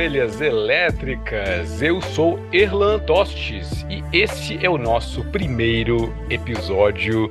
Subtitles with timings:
[0.00, 1.82] ovelhas elétricas.
[1.82, 7.30] Eu sou Erlan Tostes e esse é o nosso primeiro episódio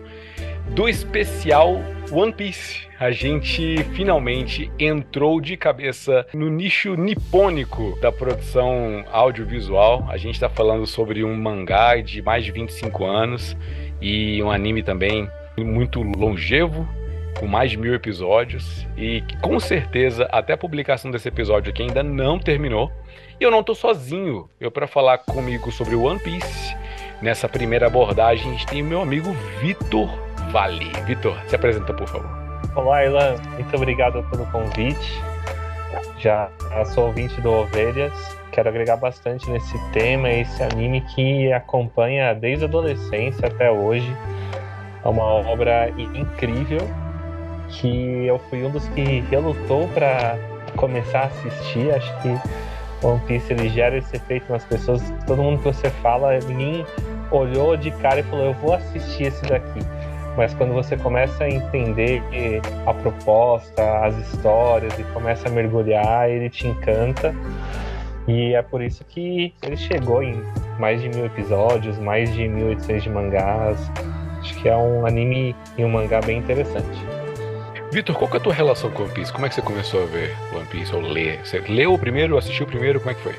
[0.75, 2.87] do especial One Piece.
[2.99, 10.05] A gente finalmente entrou de cabeça no nicho nipônico da produção audiovisual.
[10.07, 13.57] A gente está falando sobre um mangá de mais de 25 anos
[13.99, 15.27] e um anime também
[15.57, 16.88] muito longevo,
[17.39, 22.03] com mais de mil episódios e com certeza até a publicação desse episódio aqui ainda
[22.03, 22.91] não terminou.
[23.39, 24.49] E eu não tô sozinho.
[24.59, 26.75] Eu para falar comigo sobre One Piece
[27.21, 30.09] nessa primeira abordagem a gente tem meu amigo Vitor
[30.52, 30.91] Vale.
[31.05, 32.30] Vitor, se apresenta por favor.
[32.75, 33.36] Olá, Ilan.
[33.53, 35.22] Muito obrigado pelo convite.
[36.19, 36.50] Já
[36.88, 38.13] sou ouvinte do Ovelhas.
[38.52, 44.13] Quero agregar bastante nesse tema, esse anime que acompanha desde a adolescência até hoje.
[45.06, 46.81] É uma obra incrível
[47.70, 50.38] que eu fui um dos que relutou para
[50.75, 51.92] começar a assistir.
[51.94, 55.02] Acho que One Piece ele gera esse efeito nas pessoas.
[55.25, 56.86] Todo mundo que você fala, ninguém
[57.31, 59.80] olhou de cara e falou: Eu vou assistir esse daqui.
[60.38, 62.22] Mas quando você começa a entender
[62.86, 67.34] a proposta, as histórias e começa a mergulhar, ele te encanta.
[68.28, 70.42] E é por isso que ele chegou em
[70.80, 73.92] mais de mil episódios, mais de mil edições de mangás.
[74.40, 77.19] Acho que é um anime e um mangá bem interessante.
[77.91, 79.33] Vitor, qual é a tua relação com One Piece?
[79.33, 81.39] Como é que você começou a ver One Piece ou ler?
[81.43, 83.35] Você leu o primeiro, assistiu o primeiro, como é que foi?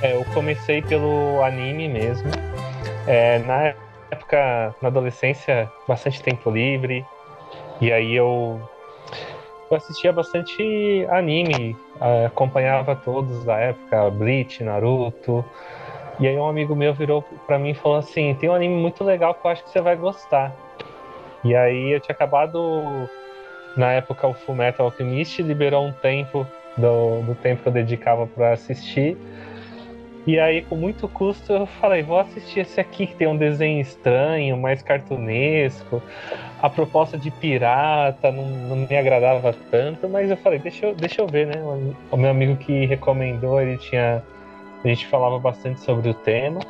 [0.00, 2.30] É, eu comecei pelo anime mesmo.
[3.06, 3.74] É, na
[4.10, 7.04] época, na adolescência, bastante tempo livre.
[7.82, 8.58] E aí eu,
[9.70, 11.76] eu assistia bastante anime,
[12.26, 15.44] acompanhava todos da época, Bleach, Naruto.
[16.18, 19.04] E aí um amigo meu virou para mim e falou assim: tem um anime muito
[19.04, 20.50] legal que eu acho que você vai gostar.
[21.44, 23.06] E aí eu tinha acabado
[23.76, 26.46] na época, o Fullmetal Alchemist liberou um tempo
[26.76, 29.16] do, do tempo que eu dedicava para assistir.
[30.26, 33.80] E aí, com muito custo, eu falei: vou assistir esse aqui que tem um desenho
[33.80, 36.02] estranho, mais cartunesco.
[36.62, 41.20] A proposta de pirata não, não me agradava tanto, mas eu falei: deixa eu, deixa
[41.20, 41.54] eu ver, né?
[42.10, 44.22] O meu amigo que recomendou, ele tinha.
[44.82, 46.60] A gente falava bastante sobre o tema.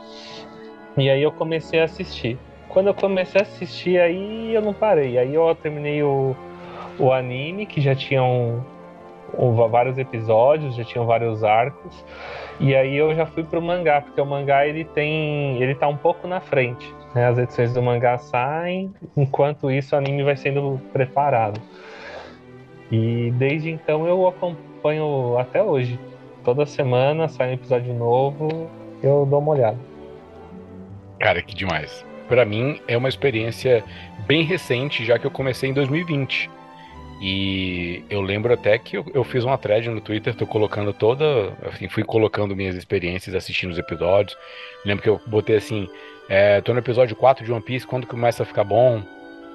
[0.97, 2.39] E aí eu comecei a assistir.
[2.69, 5.19] Quando eu comecei a assistir, aí eu não parei.
[5.19, 6.35] Aí eu terminei o
[6.99, 8.65] o anime, que já tinham
[9.71, 12.05] vários episódios, já tinham vários arcos.
[12.61, 15.97] E aí eu já fui pro mangá, porque o mangá ele tem, ele tá um
[15.97, 16.93] pouco na frente.
[17.15, 17.27] Né?
[17.27, 21.61] As edições do mangá saem, enquanto isso o anime vai sendo preparado.
[22.91, 25.99] E desde então eu acompanho até hoje.
[26.45, 28.71] Toda semana sai um episódio novo,
[29.03, 29.79] eu dou uma olhada.
[31.19, 32.05] Cara, que demais.
[32.29, 33.83] Para mim é uma experiência
[34.27, 36.51] bem recente, já que eu comecei em 2020.
[37.21, 41.53] E eu lembro até que eu, eu, fiz uma thread no Twitter, tô colocando toda.
[41.63, 44.37] Assim, fui colocando minhas experiências assistindo os episódios.
[44.85, 45.89] Lembro que eu botei assim:
[46.29, 49.03] é, tô no episódio 4 de One Piece, quando começa a ficar bom?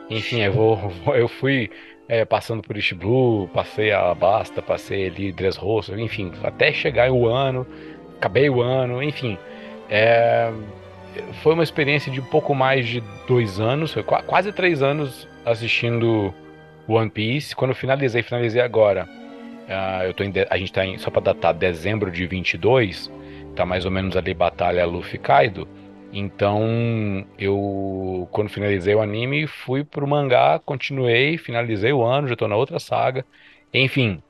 [0.09, 1.69] Enfim, eu, vou, eu fui
[2.07, 7.27] é, passando por East Blue, passei a Basta, passei ali Dressrosa, enfim, até chegar o
[7.27, 7.67] ano,
[8.17, 9.37] acabei o ano, enfim.
[9.89, 10.51] É,
[11.43, 13.95] foi uma experiência de pouco mais de dois anos,
[14.25, 16.33] quase três anos assistindo
[16.89, 17.55] One Piece.
[17.55, 19.07] Quando eu finalizei, finalizei agora.
[19.69, 23.11] Uh, eu tô em, a gente tá em, só para datar dezembro de 22,
[23.55, 25.67] tá mais ou menos ali batalha Luffy Kaido.
[26.11, 32.47] Então, eu quando finalizei o anime, fui pro mangá, continuei, finalizei o ano, já tô
[32.47, 33.23] na outra saga.
[33.71, 34.23] Enfim,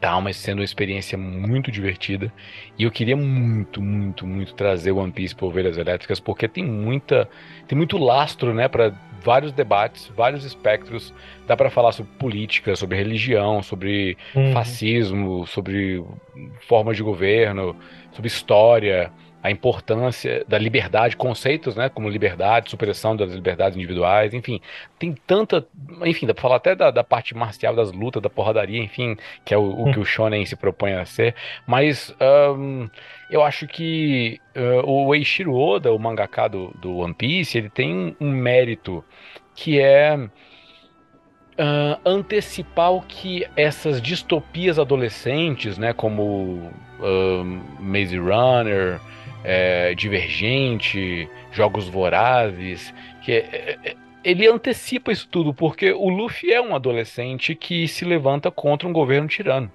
[0.00, 2.32] tá, mas sendo uma experiência muito divertida.
[2.78, 7.28] E eu queria muito, muito, muito trazer One Piece para Ovelhas Elétricas, porque tem muita,
[7.68, 8.92] tem muito lastro, né, para
[9.26, 11.12] vários debates, vários espectros.
[11.48, 14.52] Dá para falar sobre política, sobre religião, sobre uhum.
[14.52, 16.04] fascismo, sobre
[16.68, 17.74] forma de governo,
[18.12, 19.10] sobre história,
[19.46, 24.60] a importância da liberdade, conceitos, né, como liberdade, supressão das liberdades individuais, enfim,
[24.98, 25.64] tem tanta,
[26.04, 29.54] enfim, dá pra falar até da, da parte marcial das lutas, da porradaria, enfim, que
[29.54, 32.12] é o, o que o shonen se propõe a ser, mas
[32.58, 32.88] um,
[33.30, 38.16] eu acho que uh, o Eiichiro Oda, o mangaka do, do One Piece, ele tem
[38.20, 39.04] um mérito
[39.54, 47.44] que é uh, antecipar o que essas distopias adolescentes, né, como uh,
[47.80, 49.00] Maze Runner,
[49.44, 52.92] é, Divergente, Jogos Vorazes,
[53.22, 58.04] que é, é, ele antecipa isso tudo, porque o Luffy é um adolescente que se
[58.04, 59.70] levanta contra um governo tirano.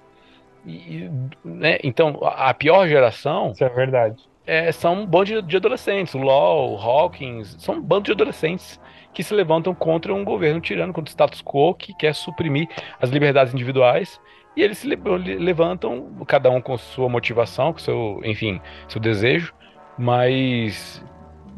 [0.66, 1.10] E,
[1.44, 3.52] né, então, a pior geração.
[3.52, 4.22] Isso é verdade.
[4.46, 6.14] É, são um bando de, adolescentes.
[6.14, 8.80] O LOL, Hawkins, são um bando de adolescentes
[9.14, 12.68] que se levantam contra um governo tirano, contra o status quo, que quer suprimir
[13.00, 14.20] as liberdades individuais.
[14.56, 19.54] E eles se levantam, cada um com sua motivação, com seu, enfim, seu desejo.
[19.98, 21.04] Mas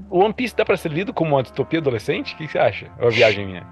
[0.09, 2.35] o One Piece dá pra ser lido como uma distopia adolescente?
[2.35, 2.91] O que você acha?
[2.99, 3.65] É uma viagem minha.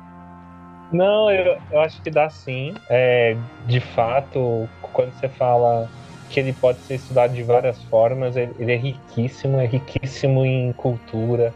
[0.91, 2.73] Não, eu, eu acho que dá sim.
[2.89, 3.35] É,
[3.67, 5.89] de fato, quando você fala
[6.29, 10.73] que ele pode ser estudado de várias formas, ele, ele é riquíssimo, é riquíssimo em
[10.73, 11.53] cultura.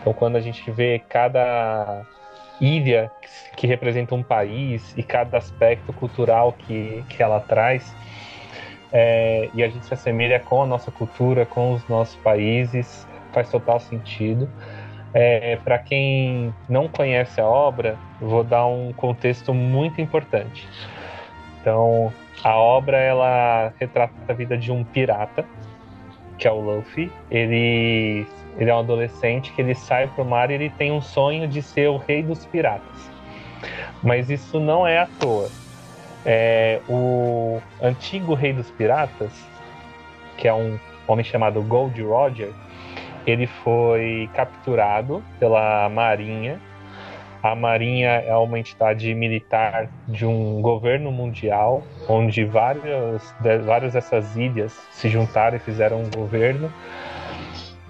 [0.00, 2.02] Então, quando a gente vê cada
[2.60, 3.10] ilha
[3.56, 7.94] que representa um país e cada aspecto cultural que, que ela traz,
[8.92, 13.50] é, e a gente se assemelha com a nossa cultura, com os nossos países, faz
[13.50, 14.48] total sentido.
[15.14, 20.68] É, Para quem não conhece a obra, vou dar um contexto muito importante.
[21.60, 22.12] Então,
[22.42, 25.44] a obra ela retrata a vida de um pirata,
[26.38, 27.10] que é o Luffy.
[27.30, 28.26] Ele,
[28.56, 31.48] ele é um adolescente que ele sai para o mar e ele tem um sonho
[31.48, 33.10] de ser o rei dos piratas.
[34.02, 35.48] Mas isso não é à toa.
[36.24, 39.32] É, o antigo rei dos piratas,
[40.36, 42.52] que é um homem chamado Gold Roger,
[43.26, 46.60] ele foi capturado pela Marinha.
[47.42, 53.34] A Marinha é uma entidade militar de um governo mundial, onde várias,
[53.64, 56.72] várias dessas ilhas se juntaram e fizeram um governo.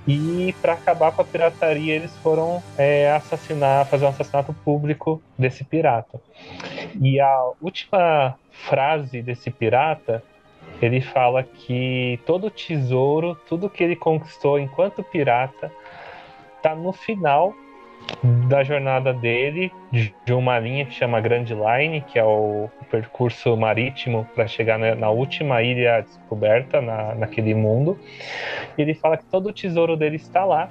[0.07, 5.63] E para acabar com a pirataria, eles foram é, assassinar, fazer um assassinato público desse
[5.65, 6.21] pirata.
[7.01, 10.23] E a última frase desse pirata
[10.81, 15.71] ele fala que todo tesouro, tudo que ele conquistou enquanto pirata,
[16.61, 17.55] tá no final
[18.49, 24.27] da jornada dele de uma linha que chama Grand Line, que é o percurso marítimo
[24.35, 27.99] para chegar na, última ilha descoberta na, naquele mundo.
[28.77, 30.71] Ele fala que todo o tesouro dele está lá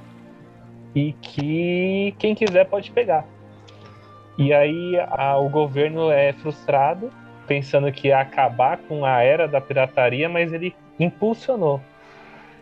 [0.96, 3.26] e que quem quiser pode pegar.
[4.38, 7.12] E aí a, o governo é frustrado
[7.48, 11.82] pensando que ia acabar com a era da pirataria, mas ele impulsionou.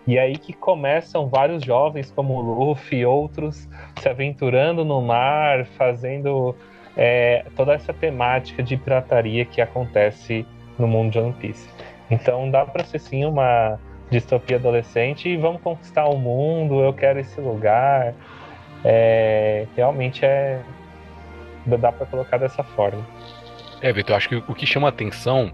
[0.09, 3.69] E aí que começam vários jovens como Luffy e outros
[3.99, 6.55] se aventurando no mar, fazendo
[6.97, 10.47] é, toda essa temática de pirataria que acontece
[10.79, 11.69] no mundo de One Piece.
[12.09, 13.79] Então dá para ser sim uma
[14.09, 18.15] distopia adolescente e vamos conquistar o mundo, eu quero esse lugar.
[18.83, 20.59] É, realmente é
[21.67, 23.05] dá para colocar dessa forma.
[23.79, 25.51] É, Vitor, acho que o que chama atenção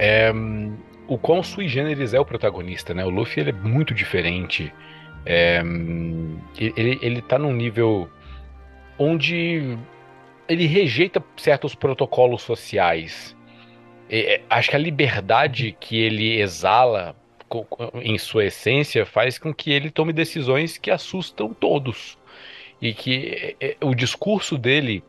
[0.00, 0.76] é hum,
[1.06, 3.04] o quão sui generis é o protagonista, né?
[3.04, 4.72] O Luffy ele é muito diferente.
[5.26, 8.08] É, hum, ele, ele tá num nível
[8.98, 9.76] onde
[10.48, 13.36] ele rejeita certos protocolos sociais.
[14.08, 17.16] É, acho que a liberdade que ele exala
[18.02, 22.18] em sua essência faz com que ele tome decisões que assustam todos.
[22.80, 25.02] E que é, é, o discurso dele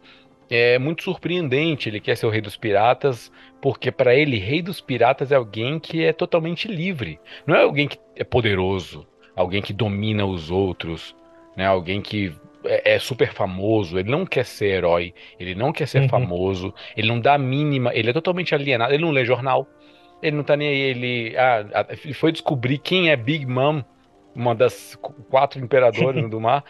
[0.49, 1.89] é muito surpreendente.
[1.89, 5.79] Ele quer ser o rei dos piratas, porque para ele, rei dos piratas é alguém
[5.79, 7.19] que é totalmente livre.
[7.45, 11.15] Não é alguém que é poderoso, alguém que domina os outros,
[11.55, 11.65] né?
[11.65, 12.33] Alguém que
[12.65, 13.97] é, é super famoso.
[13.97, 16.09] Ele não quer ser herói, ele não quer ser uhum.
[16.09, 19.67] famoso, ele não dá a mínima, ele é totalmente alienado, ele não lê jornal.
[20.21, 23.83] Ele não tá nem aí, ele, ah, ele foi descobrir quem é Big Mom,
[24.33, 24.95] uma das
[25.29, 26.63] quatro imperadoras do mar,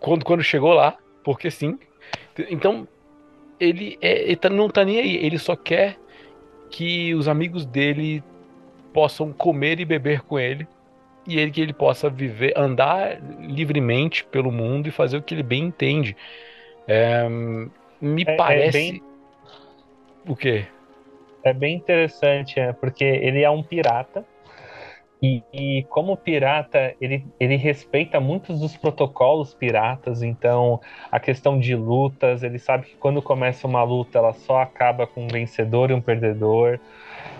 [0.00, 1.78] quando, quando chegou lá, porque sim,
[2.48, 2.88] então,
[3.60, 5.16] ele, é, ele tá, não tá nem aí.
[5.16, 5.96] Ele só quer
[6.70, 8.22] que os amigos dele
[8.92, 10.66] possam comer e beber com ele.
[11.26, 15.42] E ele que ele possa viver, andar livremente pelo mundo e fazer o que ele
[15.42, 16.16] bem entende.
[16.88, 17.28] É,
[18.00, 18.78] me é, é parece.
[18.78, 19.02] É bem...
[20.26, 20.66] O quê?
[21.42, 24.24] É bem interessante, é, porque ele é um pirata
[25.22, 30.80] e, e, como pirata, ele, ele respeita muitos dos protocolos piratas, então
[31.12, 35.24] a questão de lutas, ele sabe que quando começa uma luta, ela só acaba com
[35.24, 36.80] um vencedor e um perdedor,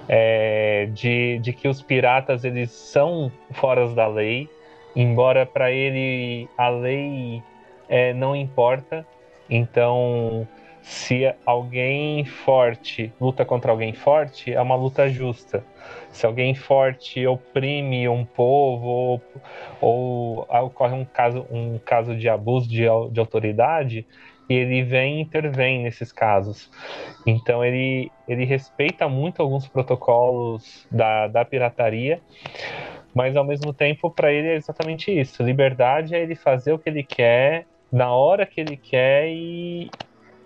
[0.06, 4.46] é, de, de que os piratas eles são fora da lei,
[4.94, 7.42] embora para ele a lei
[7.88, 9.06] é, não importa,
[9.48, 10.46] então
[10.82, 15.64] se alguém forte luta contra alguém forte, é uma luta justa
[16.12, 19.22] se alguém forte oprime um povo ou,
[19.80, 24.06] ou ocorre um caso, um caso de abuso de, de autoridade,
[24.48, 26.70] ele vem e intervém nesses casos.
[27.24, 32.20] Então ele, ele respeita muito alguns protocolos da, da pirataria,
[33.14, 35.42] mas ao mesmo tempo para ele é exatamente isso.
[35.42, 39.92] Liberdade é ele fazer o que ele quer, na hora que ele quer e,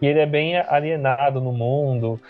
[0.00, 2.20] e ele é bem alienado no mundo.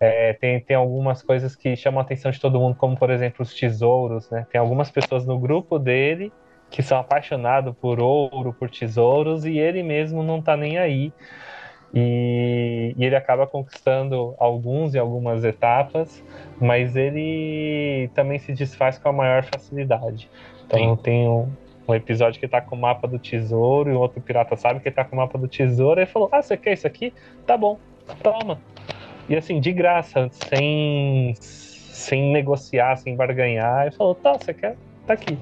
[0.00, 3.42] É, tem, tem algumas coisas que chamam a atenção de todo mundo, como por exemplo
[3.42, 4.46] os tesouros, né?
[4.50, 6.32] Tem algumas pessoas no grupo dele
[6.70, 11.12] que são apaixonados por ouro, por tesouros, e ele mesmo não tá nem aí.
[11.92, 16.22] E, e, ele acaba conquistando alguns em algumas etapas,
[16.60, 20.30] mas ele também se desfaz com a maior facilidade.
[20.66, 21.52] Então tem um,
[21.88, 24.90] um, episódio que tá com o mapa do tesouro e o outro pirata sabe que
[24.90, 27.12] tá com o mapa do tesouro e falou: Ah, você quer isso aqui?
[27.44, 27.76] Tá bom,
[28.22, 28.60] toma.
[29.30, 33.82] E assim, de graça, sem, sem negociar, sem barganhar.
[33.86, 34.76] Ele falou: Tá, você quer?
[35.06, 35.38] Tá aqui.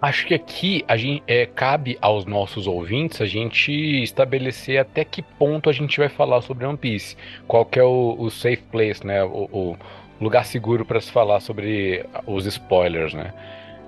[0.00, 5.22] Acho que aqui a gente, é, cabe aos nossos ouvintes a gente estabelecer até que
[5.22, 7.16] ponto a gente vai falar sobre One Piece.
[7.48, 9.24] Qual que é o, o safe place, né?
[9.24, 9.76] O, o
[10.20, 13.32] lugar seguro para se falar sobre os spoilers, né?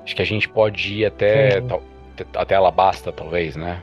[0.03, 1.83] Acho que a gente pode ir até, tal,
[2.35, 3.83] até Alabasta, talvez, né?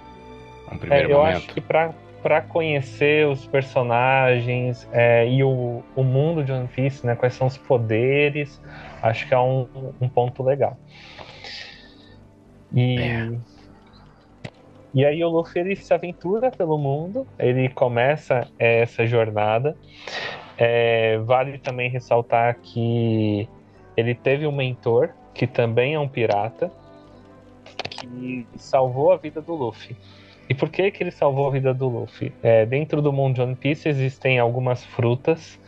[0.72, 1.38] Um primeiro é, eu momento.
[1.38, 1.94] acho que para
[2.28, 7.16] para conhecer os personagens é, e o, o mundo de One Piece, né?
[7.16, 8.62] Quais são os poderes,
[9.02, 9.66] acho que é um,
[10.02, 10.78] um ponto legal.
[12.74, 13.32] E, é.
[14.94, 19.78] e aí o Luffy ele se aventura pelo mundo, ele começa essa jornada.
[20.58, 23.48] É, vale também ressaltar que
[23.96, 26.70] ele teve um mentor, que também é um pirata,
[27.90, 29.96] que salvou a vida do Luffy.
[30.50, 32.32] E por que, que ele salvou a vida do Luffy?
[32.42, 35.60] É, dentro do mundo de One Piece existem algumas frutas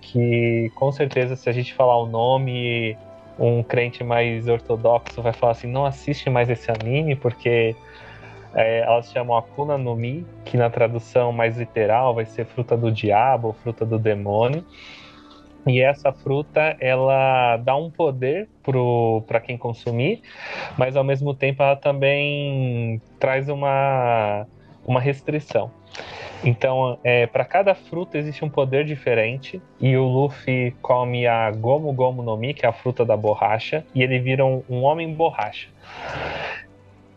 [0.00, 2.96] que, com certeza, se a gente falar o nome
[3.38, 7.74] um crente mais ortodoxo vai falar assim: não assiste mais esse anime, porque
[8.54, 12.92] é, elas chamam Akuna no Mi, que na tradução mais literal vai ser fruta do
[12.92, 14.64] diabo, fruta do demônio.
[15.66, 18.48] E essa fruta, ela dá um poder
[19.26, 20.22] para quem consumir,
[20.78, 24.46] mas ao mesmo tempo ela também traz uma,
[24.86, 25.70] uma restrição.
[26.42, 29.60] Então, é, para cada fruta existe um poder diferente.
[29.78, 33.84] E o Luffy come a Gomu Gomu no Mi, que é a fruta da borracha,
[33.94, 35.68] e ele vira um, um homem borracha.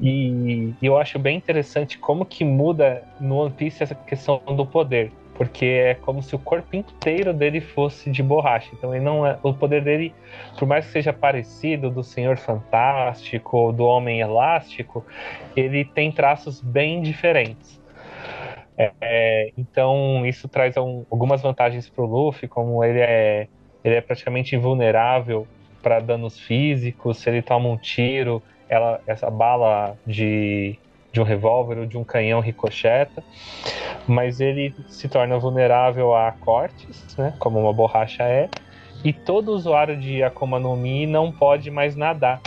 [0.02, 4.66] E, e eu acho bem interessante como que muda no One Piece essa questão do
[4.66, 8.70] poder porque é como se o corpo inteiro dele fosse de borracha.
[8.74, 10.14] Então ele não é, o poder dele,
[10.58, 15.06] por mais que seja parecido do Senhor Fantástico ou do Homem Elástico,
[15.56, 17.82] ele tem traços bem diferentes.
[18.78, 23.48] É, então isso traz um, algumas vantagens para o Luffy, como ele é,
[23.84, 25.48] ele é praticamente invulnerável
[25.82, 27.18] para danos físicos.
[27.18, 30.78] Se ele toma um tiro, ela, essa bala de,
[31.14, 33.24] de um revólver ou de um canhão ricocheta.
[34.08, 38.50] Mas ele se torna vulnerável a cortes, né, como uma borracha é.
[39.04, 42.42] E todo usuário de Akuma no Mi não pode mais nadar.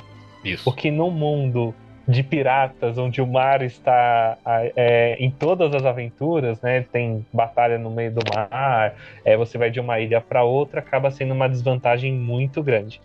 [0.44, 0.64] Isso.
[0.64, 1.75] Porque no mundo
[2.06, 4.38] de piratas, onde o mar está
[4.76, 6.82] é, em todas as aventuras, né?
[6.92, 8.94] Tem batalha no meio do mar,
[9.25, 13.00] é, você vai de uma ilha para outra, acaba sendo uma desvantagem muito grande.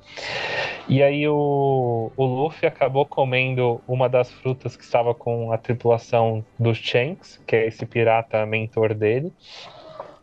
[0.88, 6.46] E aí o, o Luffy acabou comendo uma das frutas que estava com a tripulação
[6.60, 9.34] dos Shanks, que é esse pirata mentor dele.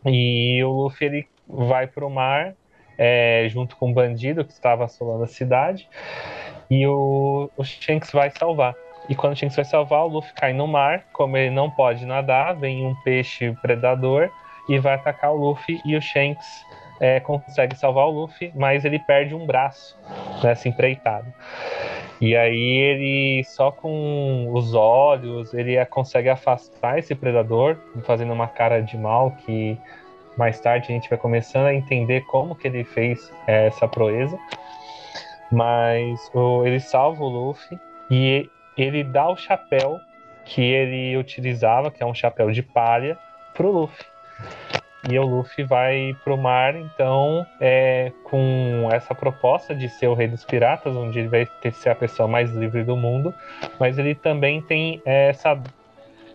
[0.05, 2.55] E o Luffy ele vai para o mar
[2.99, 5.87] é, junto com o bandido que estava assolando a cidade
[6.69, 8.75] e o, o Shanks vai salvar.
[9.07, 12.05] E quando o Shanks vai salvar, o Luffy cai no mar, como ele não pode
[12.05, 14.29] nadar, vem um peixe predador
[14.67, 16.45] e vai atacar o Luffy e o Shanks
[16.99, 19.97] é, consegue salvar o Luffy, mas ele perde um braço
[20.43, 21.33] nessa empreitada.
[22.21, 28.81] E aí ele só com os olhos ele consegue afastar esse predador, fazendo uma cara
[28.81, 29.77] de mal que
[30.39, 34.39] mais tarde a gente vai começando a entender como que ele fez é, essa proeza.
[35.51, 37.77] Mas o, ele salva o Luffy
[38.09, 39.99] e ele dá o chapéu
[40.45, 43.17] que ele utilizava, que é um chapéu de palha,
[43.53, 44.05] pro Luffy.
[45.09, 50.27] E o Luffy vai pro mar, então, é, com essa proposta de ser o rei
[50.27, 53.33] dos piratas, onde ele vai ter, ser a pessoa mais livre do mundo,
[53.79, 55.61] mas ele também tem essa,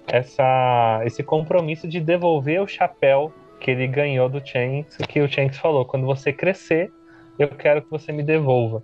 [0.07, 3.33] essa, esse compromisso de devolver o chapéu
[3.65, 6.93] que ele ganhou do Shanks, que o Shanks falou, quando você crescer,
[7.39, 8.83] eu quero que você me devolva.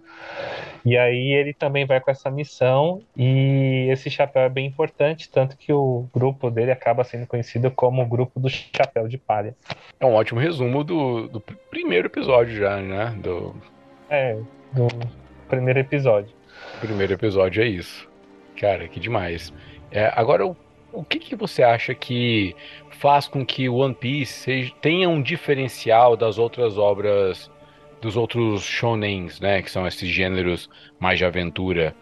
[0.83, 5.55] E aí ele também vai com essa missão e esse chapéu é bem importante, tanto
[5.59, 9.55] que o grupo dele acaba sendo conhecido como o grupo do chapéu de palha.
[10.01, 13.15] É um ótimo resumo do, do primeiro episódio já, né?
[13.23, 13.55] Do...
[14.09, 14.39] É,
[14.73, 14.89] do
[15.47, 16.35] primeiro episódio.
[16.81, 18.09] Primeiro episódio é isso.
[18.59, 19.53] Cara, que demais.
[19.93, 20.57] É, agora, o,
[20.93, 22.55] o que, que você acha que
[22.91, 27.51] faz com que One Piece seja, tenha um diferencial das outras obras,
[28.01, 29.63] dos outros shonens, né?
[29.63, 30.69] Que são esses gêneros
[30.99, 31.95] mais de aventura.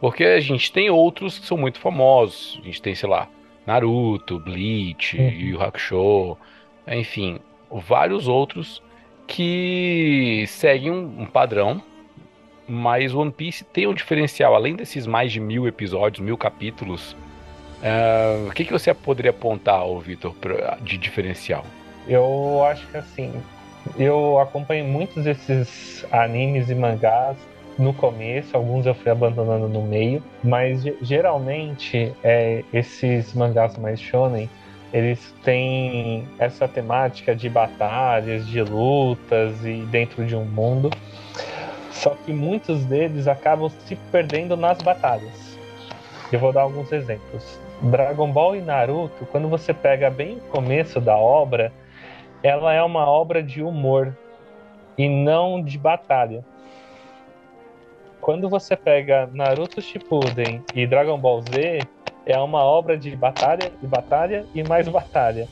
[0.00, 2.58] Porque a gente tem outros que são muito famosos.
[2.62, 3.28] A gente tem, sei lá,
[3.66, 5.30] Naruto, Bleach, uhum.
[5.30, 6.36] Yu Hakusho,
[6.86, 7.38] enfim,
[7.70, 8.82] vários outros
[9.26, 11.82] que seguem um, um padrão.
[12.68, 17.16] Mas One Piece tem um diferencial, além desses mais de mil episódios, mil capítulos.
[17.82, 20.34] Uh, o que, que você poderia apontar, Vitor,
[20.80, 21.64] de diferencial?
[22.08, 23.32] Eu acho que assim,
[23.98, 27.36] eu acompanho muitos desses animes e mangás
[27.78, 34.48] no começo, alguns eu fui abandonando no meio, mas geralmente é, esses mangás mais shonen,
[34.92, 40.90] eles têm essa temática de batalhas, de lutas e dentro de um mundo.
[41.90, 45.45] Só que muitos deles acabam se perdendo nas batalhas.
[46.32, 47.60] Eu vou dar alguns exemplos.
[47.82, 51.72] Dragon Ball e Naruto, quando você pega bem o começo da obra,
[52.42, 54.16] ela é uma obra de humor
[54.96, 56.44] e não de batalha
[58.26, 61.86] quando você pega Naruto Shippuden e Dragon Ball Z,
[62.26, 65.46] é uma obra de batalha e batalha e mais batalha.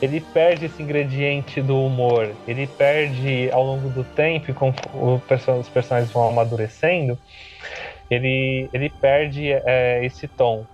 [0.00, 6.12] Ele perde esse ingrediente do humor, ele perde ao longo do tempo, com os personagens
[6.12, 7.18] vão amadurecendo,
[8.10, 10.64] ele, ele perde é, esse tom.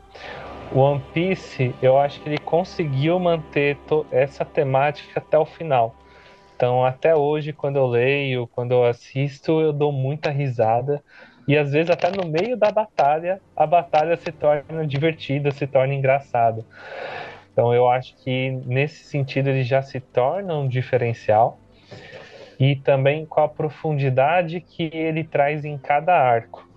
[0.74, 3.76] O One Piece, eu acho que ele conseguiu manter
[4.10, 5.94] essa temática até o final.
[6.56, 11.02] Então, até hoje, quando eu leio, quando eu assisto, eu dou muita risada.
[11.46, 15.92] E às vezes, até no meio da batalha, a batalha se torna divertida, se torna
[15.92, 16.64] engraçada.
[17.52, 21.58] Então, eu acho que nesse sentido ele já se torna um diferencial.
[22.58, 26.71] E também com a profundidade que ele traz em cada arco.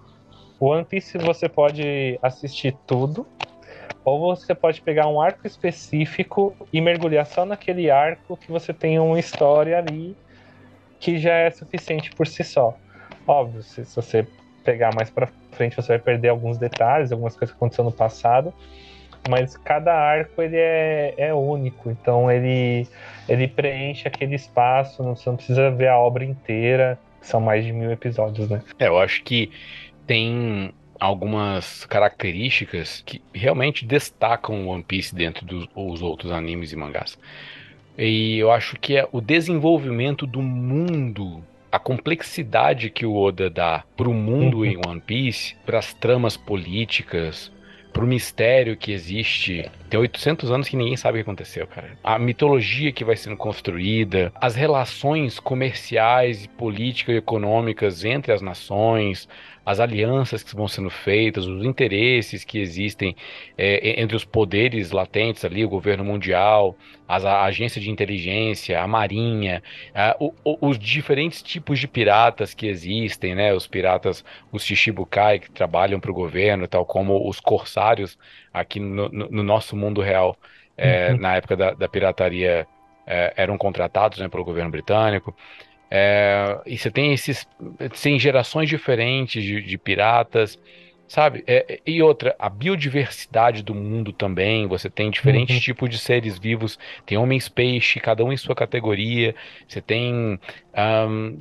[0.60, 3.28] One Piece você pode assistir tudo,
[4.04, 9.00] ou você pode pegar um arco específico e mergulhar só naquele arco que você tem
[9.00, 10.16] uma história ali
[11.00, 12.78] que já é suficiente por si só.
[13.28, 14.28] Óbvio, se, se você
[14.64, 18.54] pegar mais para frente, você vai perder alguns detalhes, algumas coisas que aconteceram no passado,
[19.30, 22.88] mas cada arco ele é, é único, então ele,
[23.28, 27.74] ele preenche aquele espaço, não, você não precisa ver a obra inteira, são mais de
[27.74, 28.62] mil episódios, né?
[28.78, 29.52] É, eu acho que
[30.06, 37.20] tem algumas características que realmente destacam One Piece dentro dos outros animes e mangás.
[37.98, 43.84] E eu acho que é o desenvolvimento do mundo, a complexidade que o Oda dá
[43.96, 47.52] para o mundo em One Piece, para as tramas políticas,
[47.94, 49.72] para o mistério que existe.
[49.90, 51.98] Tem 800 anos que ninguém sabe o que aconteceu, cara.
[52.04, 59.30] A mitologia que vai sendo construída, as relações comerciais, políticas e econômicas entre as nações,
[59.66, 63.16] as alianças que vão sendo feitas, os interesses que existem
[63.58, 66.76] é, entre os poderes latentes ali, o governo mundial,
[67.08, 69.64] as, a agência de inteligência, a marinha,
[70.20, 73.54] o, o, os diferentes tipos de piratas que existem, né?
[73.54, 78.18] Os piratas, os Shichibukai que trabalham para o governo, tal como os corsários
[78.54, 80.38] aqui no, no, no nosso mundo real,
[80.78, 81.20] é, uhum.
[81.20, 82.68] na época da, da pirataria,
[83.08, 85.36] é, eram contratados né, pelo governo britânico.
[85.90, 87.48] É, e você tem esses.
[88.02, 90.60] Tem gerações diferentes de, de piratas,
[91.08, 91.44] sabe?
[91.48, 94.68] É, e outra, a biodiversidade do mundo também.
[94.68, 95.62] Você tem diferentes uhum.
[95.62, 96.78] tipos de seres vivos.
[97.06, 99.36] Tem homens peixe, cada um em sua categoria.
[99.68, 100.38] Você tem um,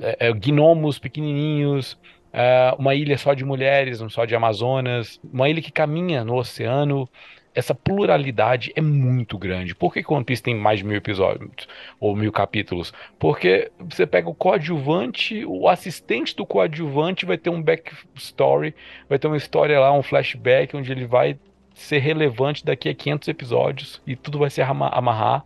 [0.01, 1.97] é, é, gnomos pequenininhos.
[2.35, 6.35] Uh, uma ilha só de mulheres, não só de Amazonas, uma ilha que caminha no
[6.35, 7.07] oceano,
[7.55, 9.73] essa pluralidade é muito grande.
[9.73, 11.67] Por que One Piece tem mais de mil episódios
[11.99, 12.93] ou mil capítulos?
[13.17, 18.75] Porque você pega o coadjuvante, o assistente do coadjuvante vai ter um backstory,
[19.07, 21.39] vai ter uma história lá, um flashback, onde ele vai
[21.73, 25.45] ser relevante daqui a 500 episódios e tudo vai se amarrar.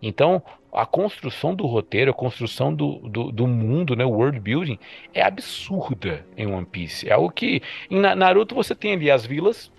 [0.00, 4.78] Então, a construção do roteiro, a construção do, do, do, mundo, né, o world building,
[5.12, 7.08] é absurda em One Piece.
[7.08, 7.62] É algo que.
[7.90, 9.70] Em Naruto você tem ali as vilas,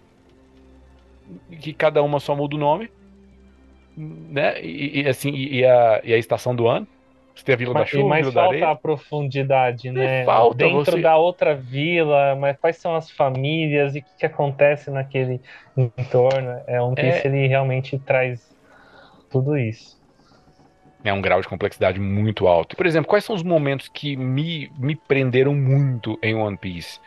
[1.60, 2.90] que cada uma só muda o nome,
[3.96, 4.62] né?
[4.62, 6.88] E, e assim, e a, e a estação do ano.
[7.36, 8.70] Você tem a Vila mas, da Chuva, mas Vila falta da Areia.
[8.70, 10.24] a profundidade, né?
[10.24, 11.02] Falta Dentro você...
[11.02, 15.42] da outra vila, mas quais são as famílias e o que, que, acontece naquele
[15.76, 16.62] entorno?
[16.68, 17.28] É um Piece, é...
[17.28, 18.56] ele realmente traz
[19.32, 20.00] tudo isso.
[21.04, 22.78] É um grau de complexidade muito alto.
[22.78, 27.00] Por exemplo, quais são os momentos que me, me prenderam muito em One Piece?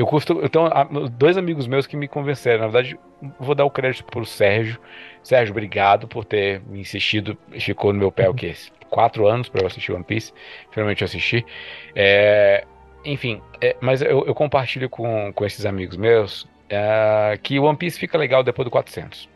[0.00, 0.40] Eu costumo.
[0.40, 0.66] Eu tenho
[1.10, 2.60] dois amigos meus que me convenceram.
[2.60, 2.98] Na verdade,
[3.38, 4.80] vou dar o crédito pro Sérgio.
[5.22, 7.36] Sérgio, obrigado por ter me insistido.
[7.50, 8.54] Ficou no meu pé o quê?
[8.88, 10.32] Quatro anos para eu assistir One Piece.
[10.70, 11.44] Finalmente eu assisti.
[11.94, 12.64] É,
[13.04, 17.98] enfim, é, mas eu, eu, compartilho com, com esses amigos meus é, que One Piece
[17.98, 19.28] fica legal depois do 400.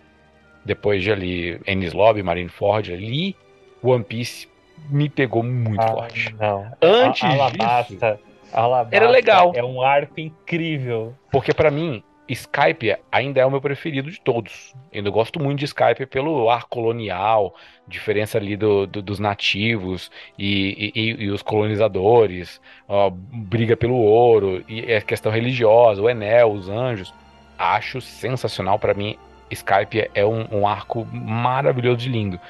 [0.64, 3.36] Depois de ali, Ennis Lobby, Marineford, ali,
[3.82, 4.48] One Piece
[4.88, 6.34] me pegou muito ah, forte.
[6.40, 6.72] Não.
[6.80, 9.52] Antes Alabasta, disso, Alabasta era legal.
[9.54, 11.14] É um arco incrível.
[11.30, 14.72] Porque para mim, Skype ainda é o meu preferido de todos.
[14.90, 17.54] Eu ainda gosto muito de Skype pelo ar colonial,
[17.86, 24.64] diferença ali do, do dos nativos e, e, e os colonizadores, ó, briga pelo ouro,
[24.66, 27.12] e a questão religiosa, o Enel, os anjos.
[27.58, 29.18] Acho sensacional para mim.
[29.50, 32.40] Skype é um, um arco maravilhoso de lindo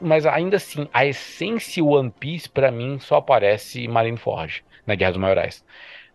[0.00, 5.12] mas ainda assim, a essência One Piece, para mim, só aparece em Marineford, na Guerra
[5.12, 5.64] dos Maiorais.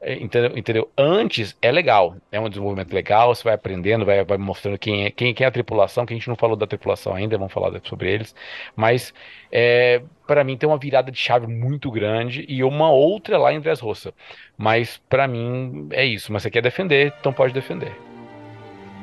[0.01, 0.57] É, entendeu?
[0.57, 0.91] Entendeu?
[0.97, 5.11] Antes é legal, é um desenvolvimento legal, você vai aprendendo, vai, vai mostrando quem é,
[5.11, 7.71] quem, quem é a tripulação, que a gente não falou da tripulação ainda, vamos falar
[7.85, 8.35] sobre eles.
[8.75, 9.13] Mas
[9.51, 13.59] é, para mim tem uma virada de chave muito grande e uma outra lá em
[13.59, 14.13] Dressrosa.
[14.57, 16.31] Mas para mim é isso.
[16.31, 18.14] Mas você quer defender, então pode defender.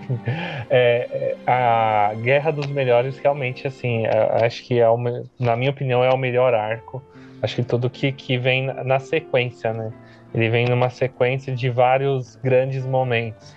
[0.74, 4.96] É, é, a Guerra dos Melhores realmente, assim, é, acho que é o,
[5.38, 7.02] na minha opinião é o melhor arco.
[7.42, 9.92] Acho que tudo que, que vem na sequência, né?
[10.34, 13.54] Ele vem numa sequência de vários grandes momentos.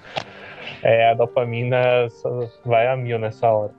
[0.83, 2.07] É, a dopamina
[2.65, 3.71] vai a mil nessa hora.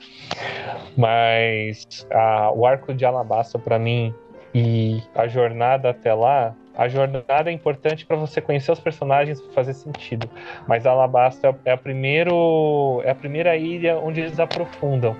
[0.97, 4.15] Mas a, o arco de Alabasta, para mim,
[4.55, 9.73] e a jornada até lá a jornada é importante para você conhecer os personagens fazer
[9.73, 10.29] sentido.
[10.67, 15.17] Mas Alabasta é a, primeiro, é a primeira ilha onde eles aprofundam.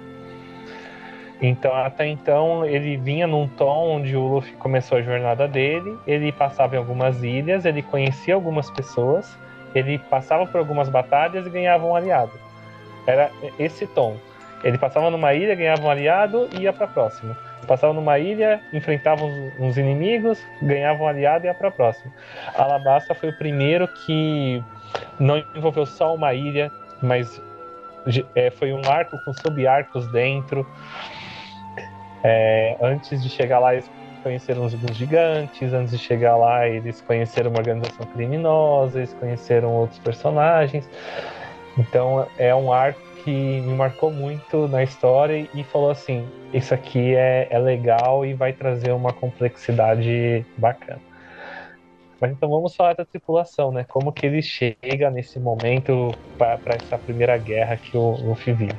[1.41, 6.33] Então, até então, ele vinha num tom onde o Luffy começou a jornada dele, ele
[6.33, 9.37] passava em algumas ilhas, ele conhecia algumas pessoas,
[9.75, 12.33] ele passava por algumas batalhas e ganhava um aliado.
[13.07, 14.17] Era esse tom.
[14.65, 17.37] Ele passava numa ilha, ganhava um aliado e ia para a próxima.
[17.67, 19.25] Passava numa ilha, enfrentava
[19.59, 22.13] uns, inimigos, ganhava um aliado e ia para a próxima.
[22.55, 24.63] Alabasta foi o primeiro que
[25.19, 26.71] não envolveu só uma ilha,
[27.03, 27.41] mas
[28.35, 30.67] é, foi um arco com sub-arcos dentro.
[32.23, 33.91] É, antes de chegar lá, eles
[34.23, 40.01] conheceram os gigantes, antes de chegar lá, eles conheceram uma organização criminosa, eles conheceram outros
[40.01, 40.89] personagens.
[41.79, 47.17] Então é um arco que me marcou muito na história e falou assim: isso aqui
[47.17, 51.01] é, é legal e vai trazer uma complexidade bacana.
[52.21, 53.85] Mas então vamos falar da tripulação, né?
[53.89, 58.79] Como que ele chega nesse momento para essa primeira guerra que o Luffy vive.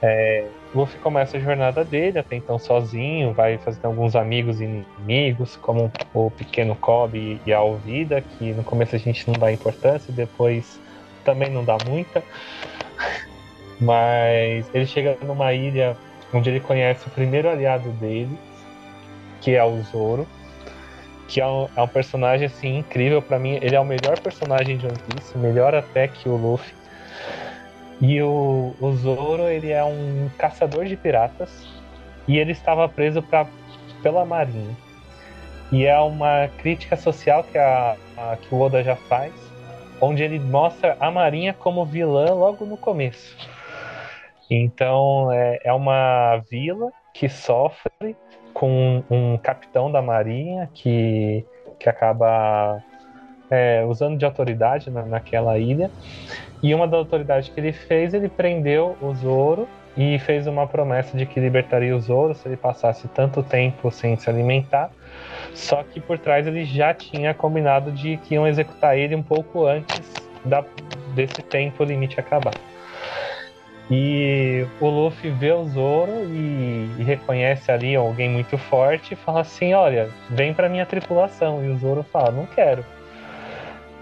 [0.00, 5.56] É, Luffy começa a jornada dele, até então sozinho, vai fazendo alguns amigos e inimigos,
[5.56, 10.12] como o pequeno Kobe e a Alvida, que no começo a gente não dá importância,
[10.12, 10.80] depois
[11.24, 12.22] também não dá muita.
[13.82, 15.96] Mas ele chega numa ilha
[16.32, 18.38] onde ele conhece o primeiro aliado dele,
[19.40, 20.26] que é o Zoro,
[21.26, 23.58] que é um, é um personagem assim incrível para mim.
[23.60, 26.72] Ele é o melhor personagem de One Piece, melhor até que o Luffy.
[28.00, 31.50] E o, o Zoro ele é um caçador de piratas
[32.28, 33.46] e ele estava preso pra,
[34.00, 34.76] pela marinha.
[35.72, 39.32] E é uma crítica social que, a, a, que o Oda já faz,
[40.00, 43.36] onde ele mostra a marinha como vilã logo no começo.
[44.50, 48.16] Então é, é uma vila que sofre
[48.52, 51.44] com um, capitão da marinha que,
[51.78, 52.82] que acaba
[53.50, 55.90] é, usando de autoridade na, naquela ilha.
[56.62, 61.16] E uma das autoridades que ele fez, ele prendeu o Zoro e fez uma promessa
[61.16, 64.90] de que libertaria o Zoro se ele passasse tanto tempo sem se alimentar.
[65.54, 69.66] Só que por trás ele já tinha combinado de que iam executar ele um pouco
[69.66, 70.00] antes
[70.44, 70.64] da,
[71.14, 72.54] desse tempo limite acabar.
[73.94, 79.42] E o Luffy vê o Zoro e, e, reconhece ali alguém muito forte e fala
[79.42, 81.62] assim: Olha, vem pra minha tripulação.
[81.62, 82.82] E o Zoro fala: Não quero.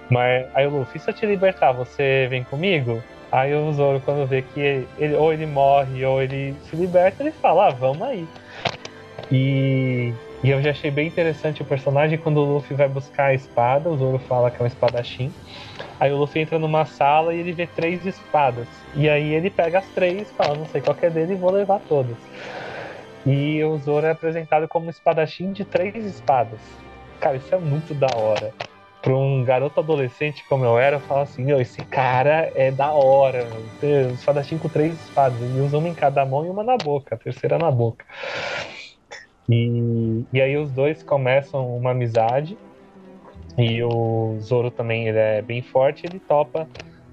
[0.09, 3.03] Mas aí o Luffy, se eu te libertar, você vem comigo?
[3.33, 7.33] Aí o Zoro, quando vê que ele, ou ele morre ou ele se liberta, ele
[7.33, 8.29] fala: Ah, vamos aí.
[9.33, 13.35] E, e eu já achei bem interessante o personagem quando o Luffy vai buscar a
[13.35, 13.91] espada.
[13.91, 15.31] O Zoro fala que é um espadachim.
[15.99, 18.67] Aí o Luffy entra numa sala e ele vê três espadas.
[18.95, 21.53] E aí ele pega as três e fala, não sei qual é dele e vou
[21.53, 22.17] levar todas.
[23.27, 26.61] E o Zoro é apresentado como um espadachim de três espadas.
[27.21, 28.55] Cara, isso é muito da hora.
[29.03, 32.93] Pra um garoto adolescente como eu era, eu falo assim, meu, esse cara é da
[32.93, 33.47] hora.
[33.83, 35.39] Um espadachim com três espadas.
[35.39, 38.07] Ele usa uma em cada mão e uma na boca, a terceira na boca.
[39.51, 42.57] E, e aí os dois começam uma amizade
[43.59, 46.69] e o Zoro também ele é bem forte, ele topa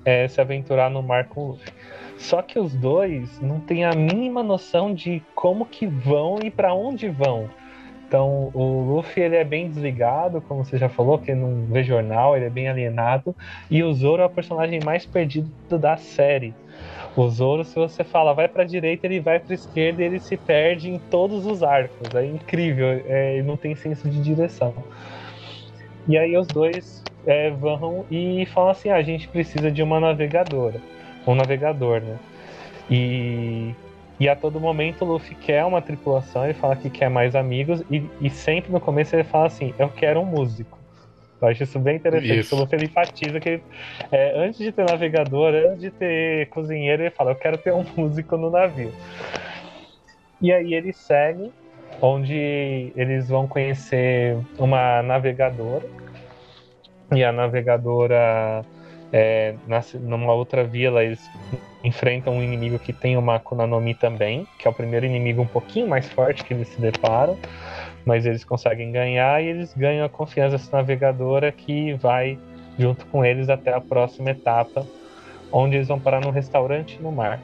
[0.05, 1.73] é, se aventurar no mar com o Luffy.
[2.17, 6.73] Só que os dois não têm a mínima noção de como que vão e para
[6.73, 7.49] onde vão.
[8.07, 12.37] Então, o Luffy ele é bem desligado, como você já falou, que não vê jornal,
[12.37, 13.35] ele é bem alienado.
[13.69, 16.55] E o Zoro é o personagem mais perdido da série.
[17.17, 20.05] O Zoro, se você fala vai para a direita, ele vai para a esquerda e
[20.05, 22.13] ele se perde em todos os arcos.
[22.13, 24.71] É incrível, é, não tem senso de direção.
[26.07, 29.99] E aí os dois é, vão e falam assim: ah, a gente precisa de uma
[29.99, 30.79] navegadora,
[31.25, 32.19] um navegador, né?
[32.87, 33.73] E
[34.19, 37.83] e a todo momento o Luffy quer uma tripulação, ele fala que quer mais amigos,
[37.89, 40.77] e, e sempre no começo ele fala assim: Eu quero um músico.
[41.41, 42.39] Eu acho isso bem interessante.
[42.39, 42.55] Isso.
[42.55, 43.61] O Luffy ele enfatiza que
[44.11, 47.85] é, antes de ter navegador, antes de ter cozinheiro, ele fala: Eu quero ter um
[47.95, 48.91] músico no navio.
[50.41, 51.51] E aí ele segue,
[52.01, 55.85] onde eles vão conhecer uma navegadora.
[57.15, 58.65] E a navegadora
[59.11, 61.21] é, na, numa outra vila, eles
[61.83, 65.41] enfrentam um inimigo que tem uma Akuna no Mi também, que é o primeiro inimigo
[65.41, 67.37] um pouquinho mais forte que eles se deparam,
[68.07, 72.39] mas eles conseguem ganhar e eles ganham a confiança dessa navegadora que vai
[72.79, 74.87] junto com eles até a próxima etapa,
[75.51, 77.37] onde eles vão parar num restaurante no mar.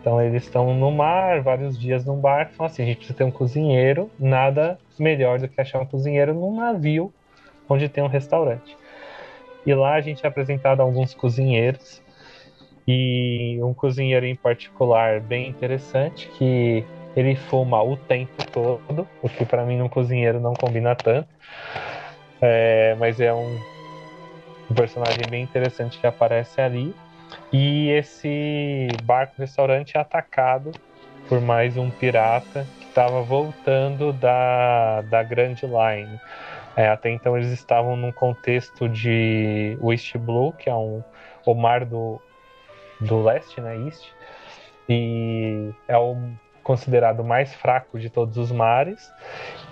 [0.00, 3.22] Então eles estão no mar, vários dias num barco, falam assim, a gente precisa ter
[3.22, 7.12] um cozinheiro, nada melhor do que achar um cozinheiro num navio
[7.68, 8.76] onde tem um restaurante.
[9.64, 12.02] E lá a gente é apresentado a alguns cozinheiros.
[12.88, 16.84] E um cozinheiro em particular bem interessante, que
[17.16, 21.28] ele fuma o tempo todo, o que para mim num cozinheiro não combina tanto.
[22.40, 23.58] É, mas é um,
[24.70, 26.94] um personagem bem interessante que aparece ali.
[27.52, 30.72] E esse barco-restaurante é atacado
[31.28, 36.20] por mais um pirata que estava voltando da, da Grand Line.
[36.76, 41.02] É, até então eles estavam num contexto de West Blue, que é um,
[41.44, 42.20] o mar do,
[43.00, 44.08] do leste, né, East,
[44.88, 46.16] e é o
[46.62, 49.12] considerado mais fraco de todos os mares.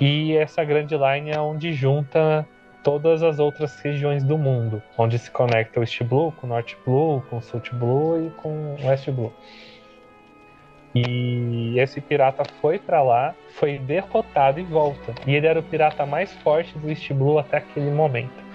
[0.00, 2.46] E essa grande line é onde junta
[2.82, 6.74] todas as outras regiões do mundo, onde se conecta o East Blue com o North
[6.86, 9.32] Blue, com o South Blue e com o West Blue.
[10.94, 15.14] E esse pirata foi para lá, foi derrotado e volta.
[15.26, 18.47] E ele era o pirata mais forte do East Blue até aquele momento.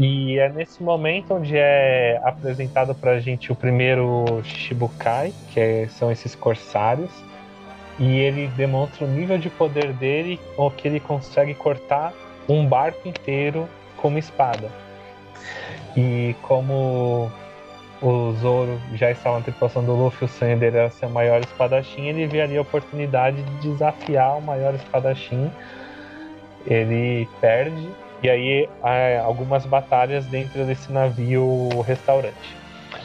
[0.00, 6.10] E é nesse momento onde é apresentado pra gente o primeiro Shibukai, que é, são
[6.10, 7.10] esses corsários.
[7.98, 12.14] E ele demonstra o nível de poder dele, o que ele consegue cortar
[12.48, 14.70] um barco inteiro com uma espada.
[15.94, 17.30] E como
[18.00, 21.42] o Zoro já estava na tripulação do Luffy, o sonho dele era ser o maior
[21.42, 25.52] espadachim, ele vê ali a oportunidade de desafiar o maior espadachim.
[26.66, 27.86] Ele perde,
[28.22, 32.56] e aí há algumas batalhas dentro desse navio restaurante.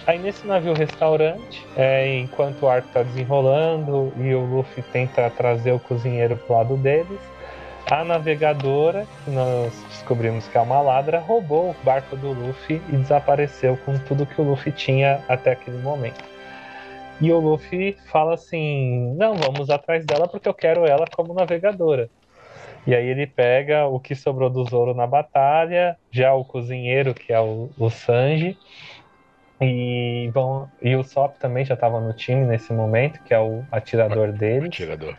[0.08, 5.72] Aí nesse navio restaurante, é, enquanto o arco está desenrolando e o Luffy tenta trazer
[5.72, 7.20] o cozinheiro pro lado deles,
[7.90, 12.98] a navegadora, que nós descobrimos que é uma ladra, roubou o barco do Luffy e
[12.98, 16.24] desapareceu com tudo que o Luffy tinha até aquele momento.
[17.22, 22.10] E o Luffy fala assim: Não, vamos atrás dela porque eu quero ela como navegadora.
[22.86, 27.34] E aí ele pega o que sobrou do Zoro na batalha, já o cozinheiro, que
[27.34, 28.58] é o, o Sanji,
[29.60, 33.64] e, bom, e o Sop também já estava no time nesse momento, que é o
[33.72, 34.68] atirador dele.
[34.68, 35.18] Atirador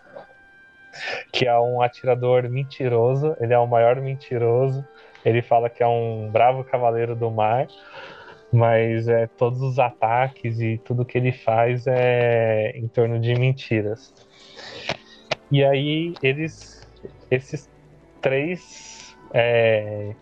[1.32, 4.86] que é um atirador mentiroso, ele é o maior mentiroso.
[5.24, 7.66] Ele fala que é um bravo cavaleiro do mar,
[8.52, 14.14] mas é todos os ataques e tudo que ele faz é em torno de mentiras.
[15.50, 16.75] E aí eles,
[17.30, 17.70] esses
[18.20, 20.14] três, é,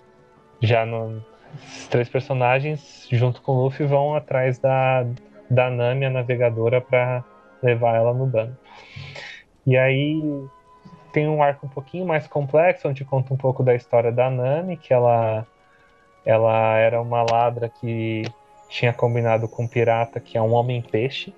[0.60, 1.24] já no,
[1.56, 5.06] esses três personagens junto com o Luffy vão atrás da
[5.48, 7.24] da Nami, a navegadora, para
[7.62, 8.56] levar ela no bando.
[9.66, 10.20] E aí
[11.12, 14.76] tem um arco um pouquinho mais complexo, onde conta um pouco da história da Nami,
[14.76, 15.46] que ela,
[16.24, 18.22] ela era uma ladra que
[18.68, 21.32] tinha combinado com um pirata que é um homem-peixe,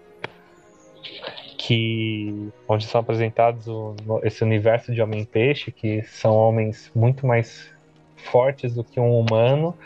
[1.66, 7.68] que onde são apresentados o, esse universo de homem-peixe, que são homens muito mais
[8.14, 9.76] fortes do que um humano,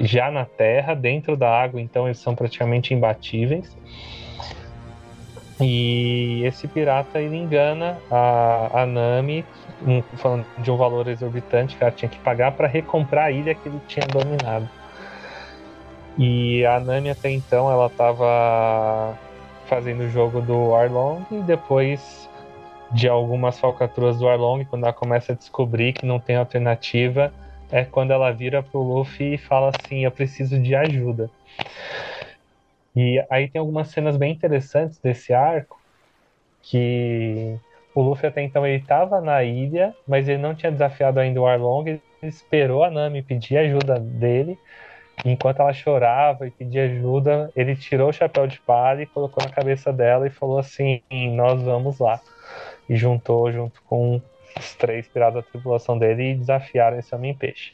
[0.00, 3.74] já na terra, dentro da água, então eles são praticamente imbatíveis.
[5.58, 9.46] E esse pirata ele engana a, a Nami,
[9.86, 13.54] um, falando de um valor exorbitante que ela tinha que pagar para recomprar a ilha
[13.54, 14.68] que ele tinha dominado.
[16.18, 19.16] E a Nami até então ela estava
[19.64, 22.28] fazendo o jogo do Arlong e depois
[22.92, 27.32] de algumas falcatruas do Arlong, quando ela começa a descobrir que não tem alternativa,
[27.70, 31.30] é quando ela vira pro Luffy e fala assim: "Eu preciso de ajuda".
[32.94, 35.76] E aí tem algumas cenas bem interessantes desse arco,
[36.62, 37.58] que
[37.94, 41.46] o Luffy até então ele estava na ilha, mas ele não tinha desafiado ainda o
[41.46, 41.88] Arlong.
[41.88, 44.58] Ele esperou a Nami pedir ajuda dele.
[45.24, 49.50] Enquanto ela chorava e pedia ajuda, ele tirou o chapéu de palha e colocou na
[49.50, 51.02] cabeça dela e falou assim:
[51.34, 52.20] Nós vamos lá.
[52.88, 54.20] E juntou junto com
[54.58, 57.72] os três piratas da tripulação dele e desafiaram esse Homem-Peixe.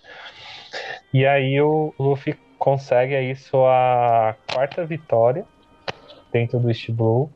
[1.12, 5.44] E aí o Luffy consegue aí sua quarta vitória
[6.32, 7.30] dentro do East Blue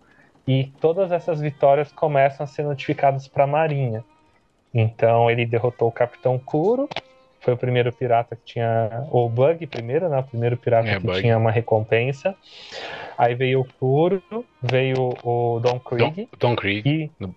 [0.46, 4.04] e todas essas vitórias começam a ser notificadas para a Marinha.
[4.72, 6.88] Então ele derrotou o Capitão Kuro,
[7.44, 9.07] foi o primeiro pirata que tinha.
[9.11, 10.18] O Bug primeiro, né?
[10.18, 11.20] O primeiro pirata é, que Bug.
[11.20, 12.35] tinha uma recompensa.
[13.18, 14.22] Aí veio o Kuro,
[14.62, 16.28] veio o Don Krieg.
[16.33, 16.88] Don, Don Krieg.
[16.88, 17.28] E,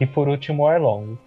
[0.00, 1.18] e por último o Arlong.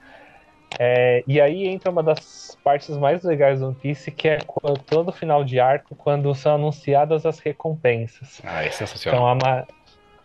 [0.80, 4.40] É, e aí entra uma das partes mais legais do One Piece, que é
[4.88, 8.42] todo final de arco, quando são anunciadas as recompensas.
[8.44, 9.36] Ah, é sensacional.
[9.36, 9.66] Então a,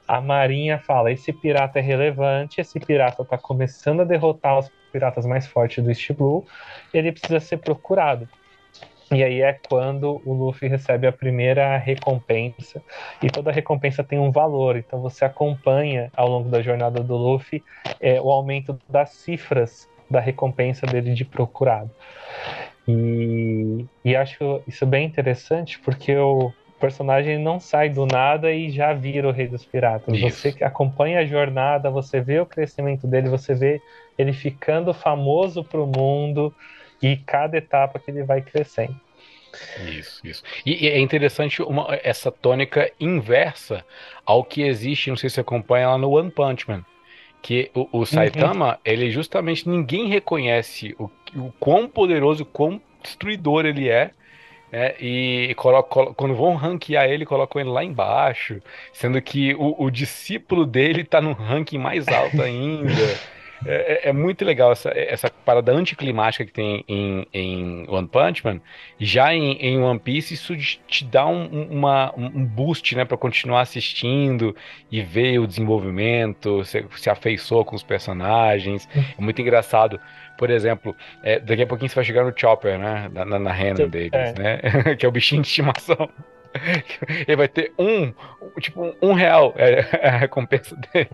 [0.09, 5.27] a Marinha fala: esse pirata é relevante, esse pirata está começando a derrotar os piratas
[5.27, 6.44] mais fortes do East Blue,
[6.92, 8.29] ele precisa ser procurado.
[9.12, 12.83] E aí é quando o Luffy recebe a primeira recompensa.
[13.22, 14.77] E toda recompensa tem um valor.
[14.77, 17.62] Então você acompanha ao longo da jornada do Luffy
[18.01, 21.90] é, o aumento das cifras da recompensa dele de procurado.
[22.88, 26.16] E, e acho isso bem interessante porque
[26.77, 30.15] o, personagem não sai do nada e já vira o rei dos piratas.
[30.15, 30.51] Isso.
[30.53, 33.81] Você acompanha a jornada, você vê o crescimento dele, você vê
[34.19, 36.55] ele ficando famoso para o mundo
[37.03, 38.99] e cada etapa que ele vai crescendo.
[39.89, 40.43] Isso, isso.
[40.65, 43.85] E, e é interessante uma, essa tônica inversa
[44.25, 46.85] ao que existe, não sei se você acompanha lá no One Punch Man.
[47.41, 48.79] Que o, o Saitama, uhum.
[48.85, 51.05] ele justamente ninguém reconhece o,
[51.37, 54.11] o quão poderoso, o quão destruidor ele é
[54.72, 58.61] é, e coloca, quando vão ranquear ele, colocam ele lá embaixo,
[58.92, 62.92] sendo que o, o discípulo dele tá no ranking mais alto ainda.
[63.64, 68.45] É, é, é, muito legal essa, essa parada anticlimática que tem em, em One Punch
[68.45, 68.61] Man.
[68.99, 73.62] Já em, em One Piece, isso te dá um, uma, um boost né, para continuar
[73.62, 74.55] assistindo
[74.90, 78.88] e ver o desenvolvimento, se, se afeiçoa com os personagens.
[78.95, 79.99] É muito engraçado
[80.37, 83.11] por exemplo, é, daqui a pouquinho você vai chegar no Chopper, né?
[83.12, 84.35] Na, na, na renda deles, é.
[84.38, 84.61] né?
[84.97, 86.11] que é o bichinho de estimação.
[87.27, 88.12] Ele vai ter um,
[88.61, 91.09] tipo, um real é, é a recompensa dele.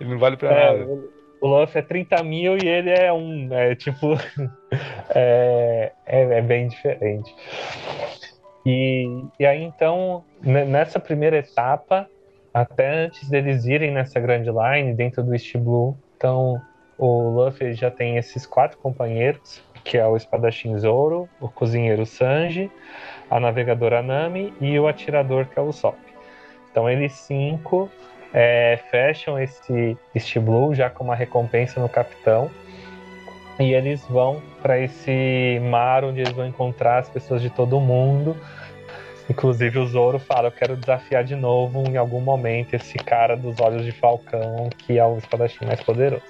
[0.00, 1.02] Ele não vale pra é, nada.
[1.42, 3.52] O Luffy é 30 mil e ele é um.
[3.52, 4.14] É tipo.
[5.12, 7.34] é, é, é, bem diferente.
[8.64, 12.08] E, e aí então, nessa primeira etapa,
[12.54, 16.62] até antes deles irem nessa Grand Line, dentro do East Blue, então
[16.96, 22.70] o Luffy já tem esses quatro companheiros, que é o espadachim Zoro, o cozinheiro Sanji,
[23.28, 25.98] a navegadora Nami e o atirador que é o Sop.
[26.70, 27.90] Então eles cinco
[28.32, 32.50] é, fecham esse East Blue já com uma recompensa no capitão
[33.58, 38.36] e eles vão para esse mar onde eles vão encontrar as pessoas de todo mundo.
[39.28, 43.60] Inclusive o Zoro fala, eu quero desafiar de novo em algum momento esse cara dos
[43.60, 46.24] olhos de falcão, que é o espadachim mais poderoso.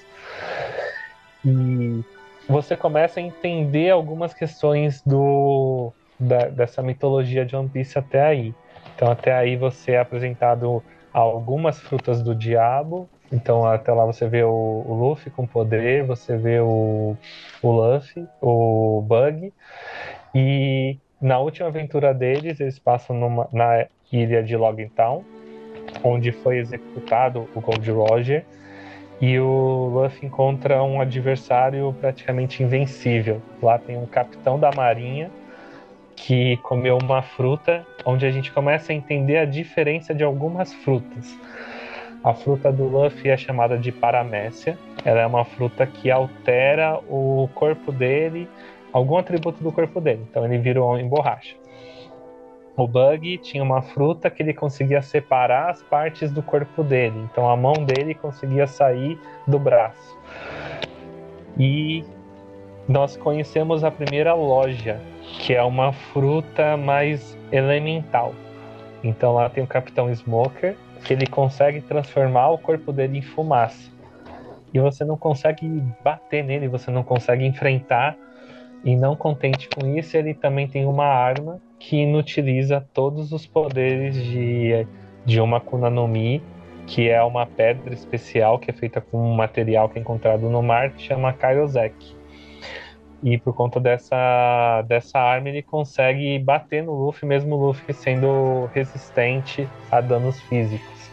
[1.44, 2.02] E
[2.48, 8.54] você começa a entender algumas questões do, da, dessa mitologia de One Piece até aí.
[8.94, 13.08] Então, até aí você é apresentado algumas frutas do diabo.
[13.30, 17.16] Então, até lá você vê o, o Luffy com poder, você vê o,
[17.62, 19.52] o Luffy, o Bug.
[20.34, 25.24] E na última aventura deles, eles passam numa, na ilha de Logging Town,
[26.04, 28.44] onde foi executado o Gold Roger
[29.22, 33.40] e o Luffy encontra um adversário praticamente invencível.
[33.62, 35.30] Lá tem um capitão da marinha
[36.22, 41.36] que comeu uma fruta, onde a gente começa a entender a diferença de algumas frutas.
[42.22, 44.78] A fruta do Luffy é chamada de paramécia.
[45.04, 48.48] Ela é uma fruta que altera o corpo dele,
[48.92, 50.24] algum atributo do corpo dele.
[50.30, 51.56] Então ele vira um borracha.
[52.76, 57.18] O Bug tinha uma fruta que ele conseguia separar as partes do corpo dele.
[57.32, 60.16] Então a mão dele conseguia sair do braço.
[61.58, 62.04] E
[62.92, 65.00] nós conhecemos a primeira loja,
[65.38, 68.34] que é uma fruta mais elemental.
[69.02, 73.90] Então lá tem o Capitão Smoker, que ele consegue transformar o corpo dele em fumaça.
[74.74, 75.66] E você não consegue
[76.04, 78.14] bater nele, você não consegue enfrentar.
[78.84, 84.16] E não contente com isso, ele também tem uma arma que inutiliza todos os poderes
[84.16, 84.86] de,
[85.24, 86.42] de uma Kuna no Mi,
[86.86, 90.62] que é uma pedra especial que é feita com um material que é encontrado no
[90.62, 92.21] mar, que chama Kairosek.
[93.22, 98.68] E por conta dessa, dessa arma ele consegue bater no Luffy, mesmo o Luffy sendo
[98.74, 101.10] resistente a danos físicos.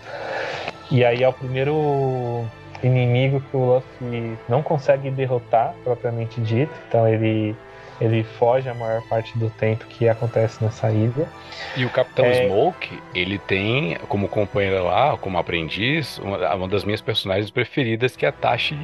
[0.90, 2.46] E aí é o primeiro
[2.82, 6.74] inimigo que o Luffy não consegue derrotar, propriamente dito.
[6.88, 7.56] Então ele
[8.02, 11.28] ele foge a maior parte do tempo que acontece nessa ilha.
[11.76, 12.46] E o Capitão é...
[12.46, 18.26] Smoke, ele tem como companheira lá, como aprendiz, uma, uma, das minhas personagens preferidas, que
[18.26, 18.78] é a Tashi.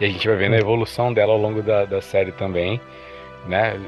[0.00, 2.80] E a gente vai vendo a evolução dela ao longo da, da série também.
[3.46, 3.78] Né?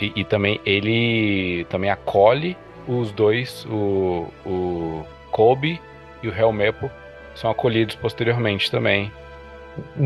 [0.00, 2.56] E, e, também ele também acolhe
[2.86, 5.80] os dois, o, o Kobe
[6.22, 6.90] e o Helmepo,
[7.34, 9.12] são acolhidos posteriormente também.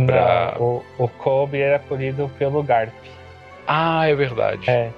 [0.06, 0.54] Pra...
[0.58, 2.92] Não, o, o Kobe é acolhido pelo Garp.
[3.66, 4.68] Ah, é verdade.
[4.68, 4.90] É.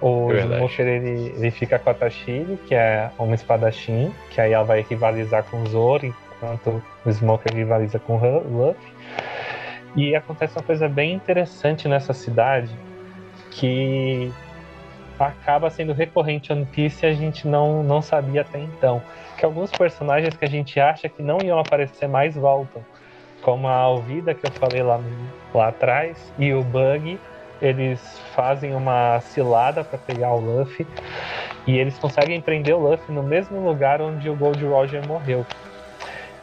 [0.00, 4.52] O é Smoker ele, ele fica com a Tashiri, que é uma espadachim, que aí
[4.52, 8.92] ela vai rivalizar com o Zoro, enquanto o Smoker rivaliza com o Luffy.
[9.96, 12.70] E acontece uma coisa bem interessante nessa cidade,
[13.50, 14.32] que
[15.18, 19.00] acaba sendo recorrente One Piece e a gente não, não sabia até então.
[19.38, 22.84] Que alguns personagens que a gente acha que não iam aparecer mais voltam.
[23.42, 25.00] Como a Alvida, que eu falei lá,
[25.52, 27.20] lá atrás, e o Bug,
[27.60, 28.00] eles
[28.34, 30.86] fazem uma cilada para pegar o Luffy.
[31.66, 35.46] E eles conseguem prender o Luffy no mesmo lugar onde o Gold Roger morreu.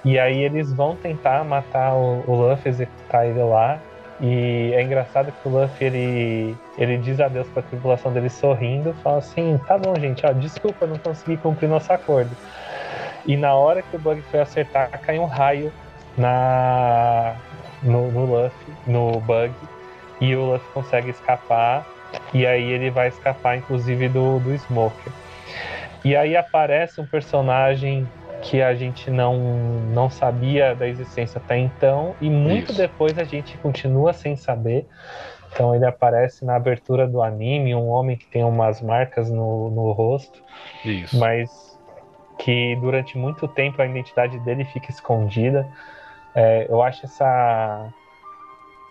[0.04, 3.80] E aí eles vão tentar matar o, o Luffy, executar ele lá.
[4.20, 9.18] E é engraçado que o Luffy ele, ele diz adeus pra tripulação dele sorrindo, fala
[9.18, 12.36] assim: tá bom, gente, ó, desculpa, não consegui cumprir nosso acordo.
[13.26, 15.72] E na hora que o Bug foi acertar, cai um raio
[16.18, 17.36] na
[17.82, 19.54] no, no Luffy, no Bug,
[20.20, 21.86] e o Luffy consegue escapar.
[22.34, 25.12] E aí ele vai escapar, inclusive, do, do Smoker.
[26.04, 28.08] E aí aparece um personagem
[28.42, 29.38] que a gente não,
[29.94, 32.82] não sabia da existência até então, e muito Isso.
[32.82, 34.88] depois a gente continua sem saber.
[35.54, 39.92] Então ele aparece na abertura do anime, um homem que tem umas marcas no, no
[39.92, 40.42] rosto,
[40.84, 41.18] Isso.
[41.20, 41.78] mas
[42.39, 45.68] que durante muito tempo a identidade dele fica escondida.
[46.34, 47.92] É, eu acho essa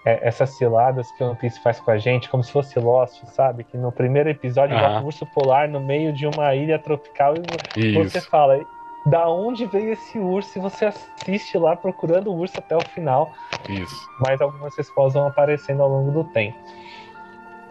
[0.05, 3.22] é, essas ciladas que o One Piece faz com a gente, como se fosse Lost,
[3.26, 3.64] sabe?
[3.64, 4.82] Que no primeiro episódio uhum.
[4.82, 7.34] bota um urso polar no meio de uma ilha tropical
[7.76, 8.11] e Isso.
[8.11, 8.59] você fala,
[9.07, 13.32] da onde veio esse urso e você assiste lá procurando o urso até o final.
[13.68, 14.09] Isso.
[14.20, 16.59] Mas algumas respostas vão aparecendo ao longo do tempo.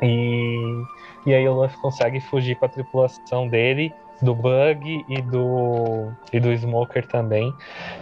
[0.02, 0.84] E,
[1.26, 6.40] e aí o Luffy consegue fugir com a tripulação dele, do Bug e do, e
[6.40, 7.54] do Smoker também.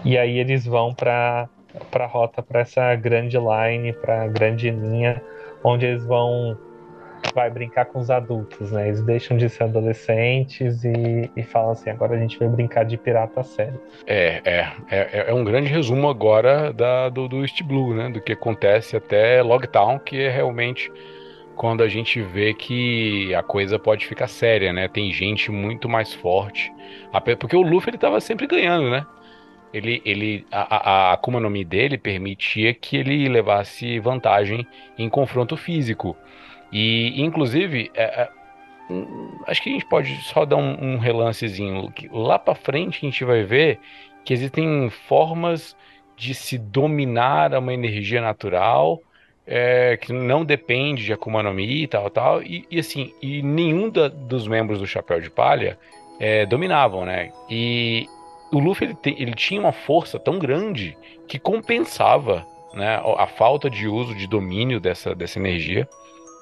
[0.06, 1.50] E aí eles vão para
[1.92, 5.22] para rota para essa grande line, para grande linha,
[5.64, 6.58] onde eles vão
[7.34, 8.88] vai brincar com os adultos, né?
[8.88, 12.98] Eles deixam de ser adolescentes e, e falam assim, agora a gente vai brincar de
[12.98, 13.80] pirata sério.
[14.06, 18.10] É, é, é, é um grande resumo agora da, do, do East Blue, né?
[18.10, 20.92] Do que acontece até Logtown, que é realmente
[21.56, 24.88] quando a gente vê que a coisa pode ficar séria, né?
[24.88, 26.72] Tem gente muito mais forte.
[27.40, 29.06] Porque o Luffy ele tava sempre ganhando, né?
[29.74, 34.66] Ele, ele, a, a Akuma no Mi dele permitia que ele levasse vantagem
[34.98, 36.16] em confronto físico.
[36.72, 38.30] E, inclusive, é, é,
[38.90, 41.92] hum, acho que a gente pode só dar um, um relancezinho.
[42.12, 43.80] Lá para frente a gente vai ver
[44.24, 45.76] que existem formas
[46.16, 49.02] de se dominar uma energia natural
[49.48, 52.44] é, que não depende de Akuma no Mi e tal, tal.
[52.44, 55.80] E, e assim, e nenhum da, dos membros do Chapéu de Palha
[56.20, 57.32] é, dominavam, né?
[57.50, 58.06] E
[58.52, 60.98] o Luffy ele, te, ele tinha uma força tão grande
[61.28, 65.88] que compensava né, a falta de uso, de domínio dessa, dessa energia.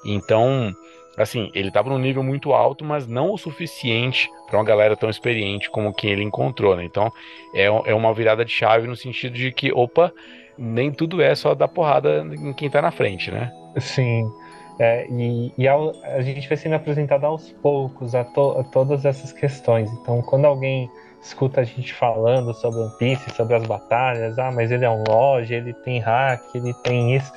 [0.06, 0.74] Então,
[1.16, 5.10] assim, ele estava num nível muito alto, mas não o suficiente para uma galera tão
[5.10, 6.84] experiente como quem ele encontrou, né?
[6.84, 7.12] Então,
[7.54, 10.12] é, é uma virada de chave no sentido de que, opa,
[10.58, 13.50] nem tudo é só dar porrada em quem está na frente, né?
[13.78, 14.30] Sim.
[14.78, 19.04] É, e, e ao, a gente vai sendo apresentado aos poucos a, to, a todas
[19.04, 19.90] essas questões.
[19.92, 20.90] Então, quando alguém
[21.22, 25.02] escuta a gente falando sobre One Piece, sobre as batalhas, ah, mas ele é um
[25.06, 27.32] loja, ele tem hack, ele tem isso.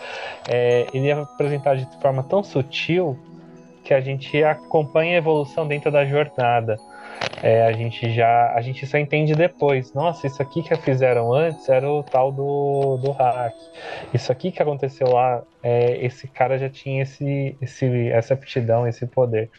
[0.47, 3.17] É, ele é apresentado de forma tão sutil
[3.83, 6.77] que a gente acompanha a evolução dentro da jornada.
[7.41, 9.93] É, a gente já a gente só entende depois.
[9.93, 13.53] Nossa, isso aqui que fizeram antes era o tal do, do hack.
[14.13, 19.05] Isso aqui que aconteceu lá, é, esse cara já tinha esse, esse, essa aptidão, esse
[19.05, 19.49] poder.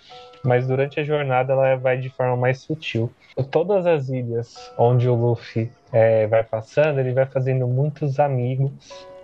[0.43, 3.13] Mas durante a jornada ela vai de forma mais sutil
[3.45, 8.73] todas as ilhas onde o Luffy é, vai passando, ele vai fazendo muitos amigos,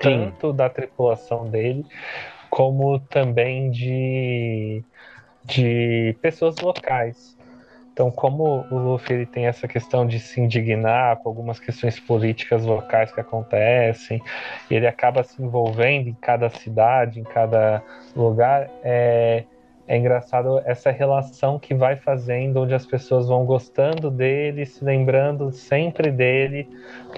[0.03, 0.27] Sim.
[0.27, 1.85] tanto da tripulação dele,
[2.51, 4.83] como também de,
[5.45, 7.37] de pessoas locais.
[7.93, 12.63] Então, como o Luffy ele tem essa questão de se indignar com algumas questões políticas
[12.63, 14.21] locais que acontecem,
[14.71, 17.83] ele acaba se envolvendo em cada cidade, em cada
[18.15, 19.45] lugar, é,
[19.89, 25.53] é engraçado essa relação que vai fazendo, onde as pessoas vão gostando dele, se lembrando
[25.53, 26.69] sempre dele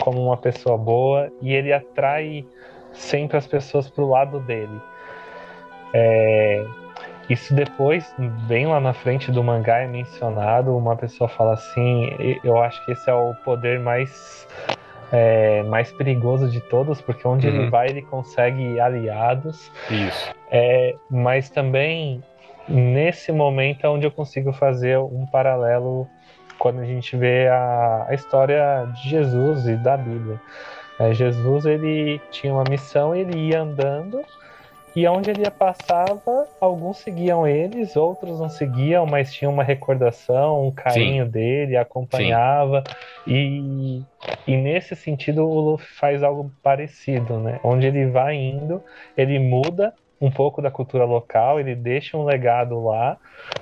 [0.00, 2.44] como uma pessoa boa, e ele atrai
[2.92, 4.80] sempre as pessoas para o lado dele.
[5.94, 6.64] É,
[7.28, 8.14] isso depois,
[8.46, 10.76] bem lá na frente do mangá, é mencionado.
[10.76, 12.10] Uma pessoa fala assim:
[12.42, 14.46] eu acho que esse é o poder mais
[15.12, 17.54] é, mais perigoso de todos, porque onde uhum.
[17.54, 19.70] ele vai, ele consegue aliados.
[19.90, 20.34] Isso.
[20.50, 22.22] É, mas também,
[22.68, 26.08] nesse momento, é onde eu consigo fazer um paralelo
[26.58, 30.40] quando a gente vê a, a história de Jesus e da Bíblia.
[30.98, 34.20] É, Jesus, ele tinha uma missão, ele ia andando
[34.98, 40.72] e onde ele passava, alguns seguiam eles, outros não seguiam, mas tinham uma recordação, um
[40.72, 41.30] carinho Sim.
[41.30, 42.82] dele, acompanhava.
[43.24, 44.02] E,
[44.44, 47.60] e nesse sentido, o Luffy faz algo parecido, né?
[47.62, 48.82] Onde ele vai indo,
[49.16, 53.16] ele muda um pouco da cultura local, ele deixa um legado lá,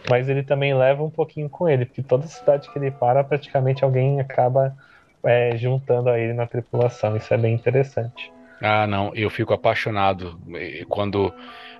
[0.08, 3.84] mas ele também leva um pouquinho com ele, porque toda cidade que ele para, praticamente
[3.84, 4.74] alguém acaba
[5.22, 7.16] é, juntando a ele na tripulação.
[7.16, 8.32] Isso é bem interessante.
[8.62, 10.40] Ah, não, eu fico apaixonado
[10.88, 11.32] quando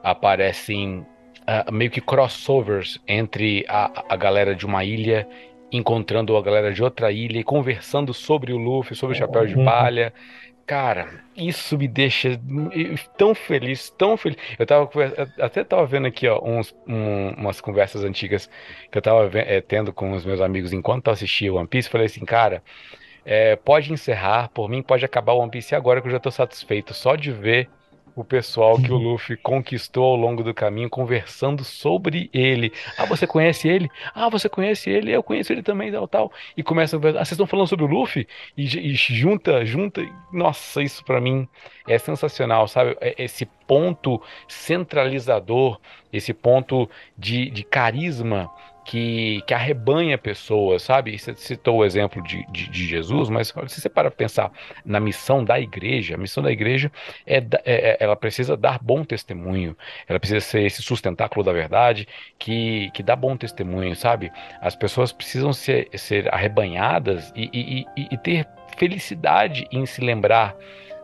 [0.03, 5.27] aparecem uh, meio que crossovers entre a, a galera de uma ilha
[5.73, 9.57] encontrando a galera de outra ilha e conversando sobre o Luffy, sobre o Chapéu de
[9.57, 9.65] uhum.
[9.65, 10.13] Palha.
[10.67, 12.41] Cara, isso me deixa
[13.17, 14.37] tão feliz, tão feliz.
[14.59, 14.91] Eu tava
[15.41, 18.51] até tava vendo aqui, ó, uns, um, umas conversas antigas
[18.91, 21.89] que eu tava é, tendo com os meus amigos enquanto eu assistia One Piece.
[21.89, 22.65] Falei assim, cara,
[23.25, 26.31] é, pode encerrar, por mim pode acabar o One Piece agora que eu já tô
[26.33, 26.95] satisfeito.
[26.95, 27.71] Só de ver
[28.17, 29.13] o pessoal que o uhum.
[29.13, 32.73] Luffy conquistou ao longo do caminho, conversando sobre ele.
[32.97, 33.91] Ah, você conhece ele?
[34.15, 35.13] Ah, você conhece ele?
[35.13, 36.33] Eu conheço ele também, tal, tal.
[36.57, 37.21] E começa a conversar.
[37.21, 38.27] Ah, vocês estão falando sobre o Luffy?
[38.57, 40.01] E, e junta, junta.
[40.33, 41.47] Nossa, isso para mim
[41.87, 42.97] é sensacional, sabe?
[43.03, 45.79] É, esse ponto centralizador,
[46.11, 46.89] esse ponto
[47.19, 48.51] de, de carisma
[48.87, 51.19] que, que arrebanha pessoas, sabe?
[51.19, 54.53] Você citou o exemplo de, de, de Jesus, mas se você para pensar
[54.85, 56.91] na missão da igreja, a missão da igreja
[57.27, 59.77] é, é, é, ela precisa dar bom testemunho,
[60.07, 62.07] ela precisa ser esse sustentáculo da verdade
[62.39, 64.31] que, que dá bom testemunho, sabe?
[64.61, 68.47] As pessoas precisam ser, ser arrebanhadas e, e, e, e ter
[68.79, 70.55] felicidade em se lembrar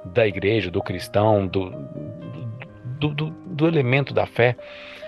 [0.04, 1.70] da igreja, do cristão, do,
[3.00, 4.56] do, do, do elemento da fé.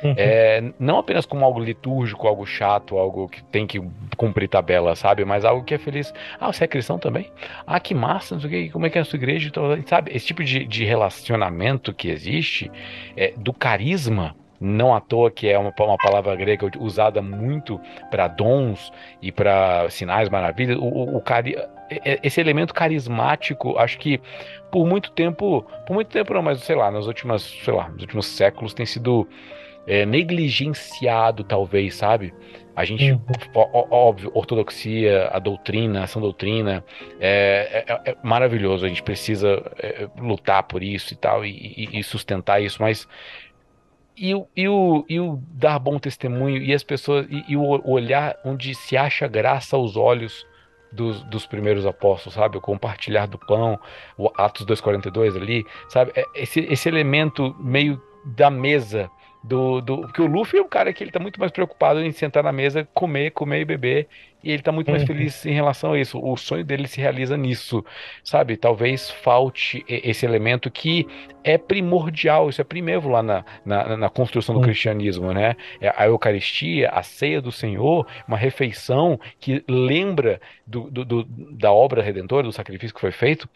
[0.05, 0.15] Uhum.
[0.19, 3.81] É, não apenas como algo litúrgico, algo chato, algo que tem que
[4.19, 5.25] cumprir tabela, sabe?
[5.25, 6.13] Mas algo que é feliz.
[6.39, 7.33] Ah, você é cristão também?
[7.67, 9.51] Ah, que massa, não sei o que, como é que é a sua igreja?
[9.87, 10.15] Sabe?
[10.15, 12.71] Esse tipo de, de relacionamento que existe,
[13.17, 17.81] é, do carisma, não à toa que é uma, uma palavra grega usada muito
[18.11, 18.93] para dons
[19.23, 20.77] e para sinais, maravilhas.
[20.77, 21.57] O, o, o cari
[22.23, 24.21] esse elemento carismático, acho que
[24.71, 28.27] por muito tempo, por muito tempo não, mas sei lá, últimas, sei lá, nos últimos
[28.27, 29.29] séculos tem sido
[29.87, 32.33] é, negligenciado, talvez, sabe?
[32.77, 33.21] A gente, uhum.
[33.91, 36.85] óbvio, ortodoxia, a doutrina, a doutrina,
[37.21, 38.85] é, é, é, maravilhoso.
[38.85, 43.07] A gente precisa é, lutar por isso e tal, e, e, sustentar isso, mas.
[44.17, 48.37] E, e, o, e o dar bom testemunho, e as pessoas, e, e o olhar
[48.45, 50.45] onde se acha graça aos olhos
[50.91, 52.57] dos, dos, primeiros apóstolos, sabe?
[52.57, 53.79] O compartilhar do pão,
[54.17, 56.13] o Atos 2,42 ali, sabe?
[56.17, 59.11] É, esse, esse elemento meio da mesa
[59.45, 60.01] do, do.
[60.01, 62.53] Porque o Luffy é um cara que ele tá muito mais preocupado em sentar na
[62.53, 64.09] mesa, comer, comer e beber.
[64.43, 65.07] E ele tá muito mais uhum.
[65.07, 66.21] feliz em relação a isso.
[66.23, 67.83] O sonho dele se realiza nisso,
[68.23, 68.59] sabe?
[68.59, 71.07] Talvez falte esse elemento que
[71.43, 74.67] é primordial, isso é primeiro lá na, na, na construção do uhum.
[74.67, 75.57] cristianismo, né?
[75.81, 81.73] É a Eucaristia, a ceia do Senhor, uma refeição que lembra do, do, do da
[81.73, 83.49] obra redentora, do sacrifício que foi feito,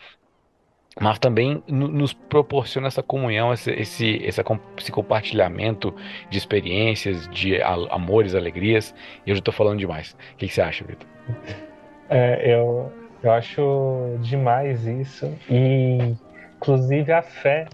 [1.01, 5.95] mas também nos proporciona essa comunhão, esse, esse, esse compartilhamento
[6.28, 8.95] de experiências, de amores, alegrias.
[9.24, 10.16] E eu já estou falando demais.
[10.34, 11.07] O que, você acha, Vitor?
[12.11, 15.32] É, eu, eu acho demais isso.
[15.49, 16.16] E,
[16.57, 17.66] inclusive, a fé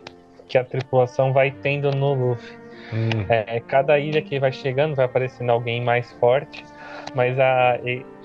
[0.47, 2.59] que a tripulação vai tendo no Luffy.
[2.93, 3.25] Hum.
[3.31, 6.63] É, cada ilha que vai chegando vai aparecendo alguém mais forte,
[7.15, 7.79] mas a,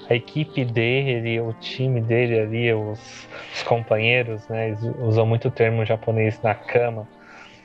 [0.07, 4.75] a equipe dele, o time dele ali, os, os companheiros, né?
[4.99, 7.07] Usam muito o termo japonês na cama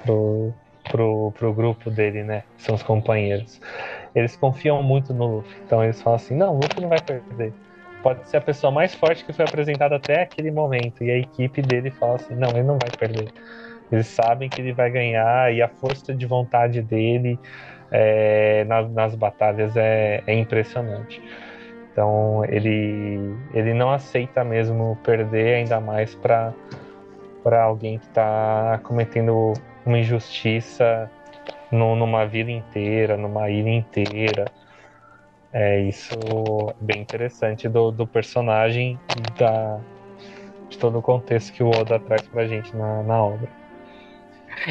[0.02, 0.52] pro,
[0.90, 2.42] pro, pro grupo dele, né?
[2.56, 3.60] São os companheiros.
[4.14, 5.56] Eles confiam muito no Luffy.
[5.66, 7.52] Então eles falam assim, não, o Luffy não vai perder.
[8.02, 11.02] Pode ser a pessoa mais forte que foi apresentada até aquele momento.
[11.02, 13.32] E a equipe dele fala assim, não, ele não vai perder.
[13.90, 17.38] Eles sabem que ele vai ganhar e a força de vontade dele
[17.90, 21.22] é, nas, nas batalhas é, é impressionante.
[21.94, 26.52] Então ele, ele não aceita mesmo perder, ainda mais para
[27.62, 29.52] alguém que está cometendo
[29.86, 31.08] uma injustiça
[31.70, 34.46] numa vila inteira, numa ilha inteira.
[35.52, 36.18] É isso
[36.80, 38.98] bem interessante do, do personagem
[39.38, 39.78] da,
[40.68, 43.48] de todo o contexto que o Oda traz pra gente na, na obra.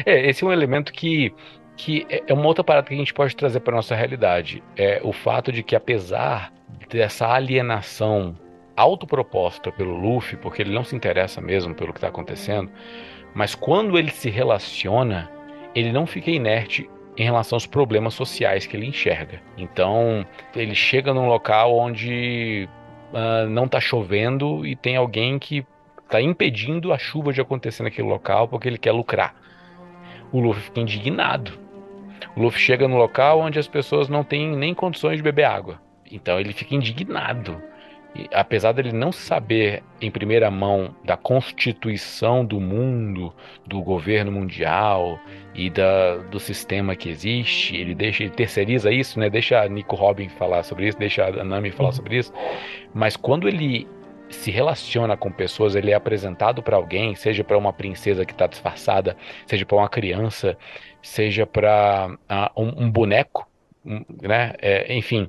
[0.04, 1.34] É, esse é um elemento que,
[1.74, 4.62] que é, é uma outra parada que a gente pode trazer para nossa realidade.
[4.76, 6.52] É o fato de que, apesar
[6.94, 8.36] dessa alienação
[8.76, 12.70] autoproposta pelo Luffy, porque ele não se interessa mesmo pelo que está acontecendo,
[13.34, 15.28] mas quando ele se relaciona,
[15.74, 19.42] ele não fica inerte em relação aos problemas sociais que ele enxerga.
[19.56, 20.24] Então,
[20.54, 22.68] ele chega num local onde
[23.12, 25.66] uh, não está chovendo e tem alguém que
[26.04, 29.34] está impedindo a chuva de acontecer naquele local porque ele quer lucrar.
[30.32, 31.58] O Luffy fica indignado.
[32.36, 35.80] O Luffy chega no local onde as pessoas não têm nem condições de beber água.
[36.10, 37.60] Então ele fica indignado.
[38.14, 43.34] E, apesar dele não saber em primeira mão da constituição do mundo,
[43.66, 45.18] do governo mundial
[45.52, 49.28] e da, do sistema que existe, ele deixa, ele terceiriza isso, né?
[49.28, 51.94] Deixa a Nico Robin falar sobre isso, deixa a Nami falar uhum.
[51.94, 52.32] sobre isso.
[52.94, 53.88] Mas quando ele
[54.30, 58.46] se relaciona com pessoas, ele é apresentado para alguém, seja para uma princesa que está
[58.46, 60.56] disfarçada, seja para uma criança,
[61.02, 63.46] seja para uh, ah, um, um, boneco,
[63.84, 64.54] um, né?
[64.60, 65.28] É, enfim,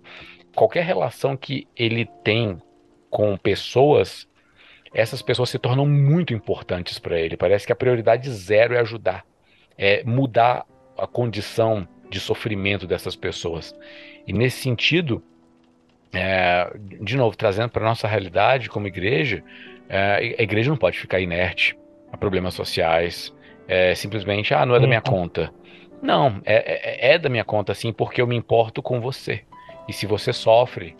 [0.56, 2.62] qualquer relação que ele tem
[3.10, 4.28] com pessoas,
[4.94, 7.38] essas pessoas se tornam muito importantes para ele.
[7.38, 9.26] Parece que a prioridade zero é ajudar,
[9.78, 10.66] é mudar
[10.98, 13.76] a condição de sofrimento dessas pessoas.
[14.26, 15.22] E nesse sentido,
[16.14, 19.44] é, de novo, trazendo para nossa realidade como igreja,
[19.90, 21.78] é, a igreja não pode ficar inerte
[22.12, 23.34] a problemas sociais,
[23.68, 25.12] é, simplesmente, ah, não é da minha uhum.
[25.12, 25.54] conta.
[26.02, 29.44] Não, é, é, é da minha conta sim, porque eu me importo com você.
[29.88, 30.96] E se você sofre,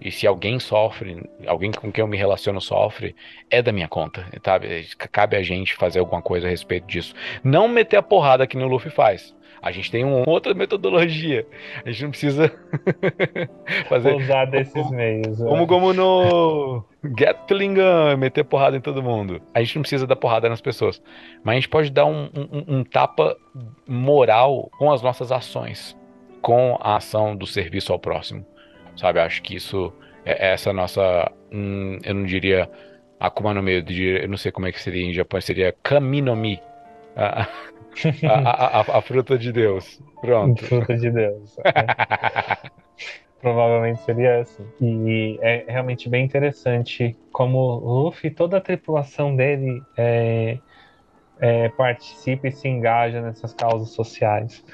[0.00, 3.14] e se alguém sofre, alguém com quem eu me relaciono sofre,
[3.50, 4.86] é da minha conta, sabe?
[5.12, 7.14] Cabe a gente fazer alguma coisa a respeito disso.
[7.44, 9.34] Não meter a porrada que no Luffy faz.
[9.62, 11.46] A gente tem uma outra metodologia.
[11.84, 12.50] A gente não precisa
[13.90, 14.14] fazer.
[14.14, 15.36] Usar desses como, meios.
[15.36, 15.66] Como, é.
[15.66, 19.42] como no Gatling Gun, meter porrada em todo mundo.
[19.52, 21.02] A gente não precisa dar porrada nas pessoas.
[21.44, 23.36] Mas a gente pode dar um, um, um tapa
[23.86, 25.94] moral com as nossas ações.
[26.40, 28.44] Com a ação do serviço ao próximo.
[28.96, 29.20] Sabe?
[29.20, 29.92] Acho que isso
[30.24, 31.30] é essa nossa.
[31.52, 32.70] Hum, eu não diria.
[33.18, 36.58] Akuma no meio, eu não sei como é que seria em japonês, seria Kaminomi.
[37.14, 37.46] Ah,
[38.24, 40.00] a, a, a, fruta de Deus.
[40.20, 40.64] Pronto.
[40.64, 41.56] Fruta de Deus.
[43.40, 44.66] Provavelmente seria assim.
[44.80, 50.58] E é realmente bem interessante como o Luffy, toda a tripulação dele é,
[51.40, 54.64] é, participa e se engaja nessas causas sociais.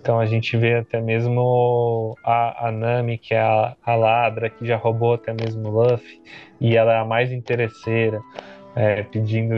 [0.00, 4.66] Então a gente vê até mesmo a, a Nami, que é a, a ladra, que
[4.66, 6.20] já roubou até mesmo o Luffy,
[6.60, 8.20] e ela é a mais interesseira
[8.76, 9.54] é, pedindo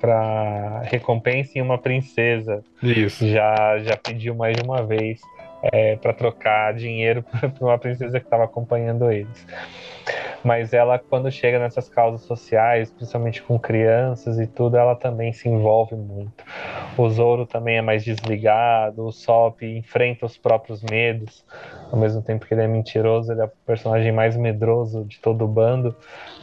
[0.00, 2.62] para recompensa em uma princesa.
[2.82, 3.26] Isso.
[3.26, 5.20] Já, já pediu mais de uma vez
[5.62, 9.46] é, para trocar dinheiro para uma princesa que estava acompanhando eles.
[10.42, 15.48] Mas ela, quando chega nessas causas sociais, principalmente com crianças e tudo, ela também se
[15.48, 16.44] envolve muito.
[16.96, 21.44] O Zoro também é mais desligado, o Sop enfrenta os próprios medos,
[21.90, 25.44] ao mesmo tempo que ele é mentiroso, ele é o personagem mais medroso de todo
[25.44, 25.94] o bando,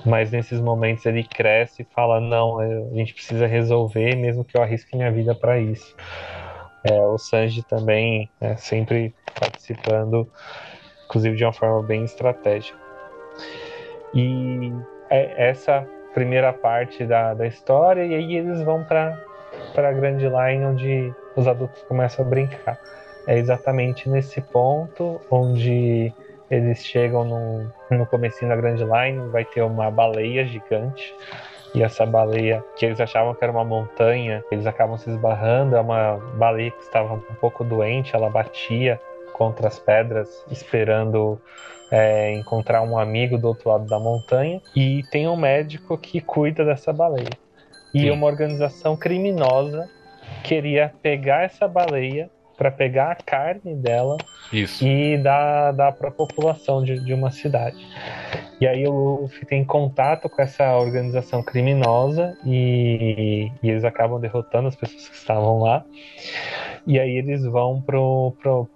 [0.05, 4.61] mas nesses momentos ele cresce e fala: Não, a gente precisa resolver, mesmo que eu
[4.61, 5.95] arrisque minha vida para isso.
[6.87, 10.29] É, o Sanji também é, sempre participando,
[11.05, 12.77] inclusive de uma forma bem estratégica.
[14.13, 14.71] E
[15.09, 19.19] é essa primeira parte da, da história, e aí eles vão para
[19.75, 22.79] a Grand Line, onde os adultos começam a brincar.
[23.27, 26.13] É exatamente nesse ponto onde
[26.51, 31.13] eles chegam no, no comecinho da Grand Line, vai ter uma baleia gigante
[31.75, 35.75] e essa baleia, que eles achavam que era uma montanha, eles acabam se esbarrando.
[35.75, 38.99] É uma baleia que estava um pouco doente, ela batia
[39.33, 41.39] contra as pedras, esperando
[41.91, 44.61] é, encontrar um amigo do outro lado da montanha.
[44.73, 47.37] E tem um médico que cuida dessa baleia.
[47.93, 48.11] E Sim.
[48.11, 49.89] uma organização criminosa
[50.43, 54.17] queria pegar essa baleia para pegar a carne dela
[54.51, 54.85] Isso.
[54.85, 57.77] e dar, dar para a população de, de uma cidade.
[58.59, 64.69] E aí o Luffy tem contato com essa organização criminosa e, e eles acabam derrotando
[64.69, 65.83] as pessoas que estavam lá.
[66.87, 67.83] E aí eles vão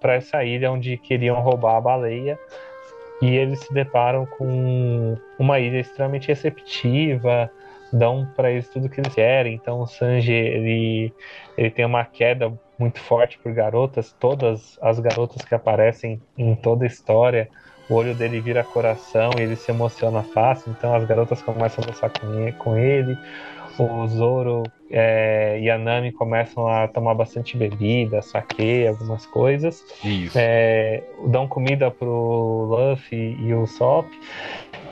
[0.00, 2.38] para essa ilha onde queriam roubar a baleia.
[3.22, 7.50] E eles se deparam com uma ilha extremamente receptiva,
[7.92, 9.54] dão para eles tudo que eles querem.
[9.54, 11.12] Então o Sanji ele,
[11.56, 14.12] ele tem uma queda muito forte por garotas.
[14.18, 17.48] Todas as garotas que aparecem em toda a história,
[17.88, 21.86] o olho dele vira coração e ele se emociona fácil, então as garotas começam a
[21.88, 22.10] dançar
[22.58, 23.16] com ele.
[23.78, 29.82] O Zoro é, e a Nami começam a tomar bastante bebida, saque, algumas coisas.
[30.04, 30.36] Isso.
[30.36, 34.06] É, dão comida pro Luffy e o Sop.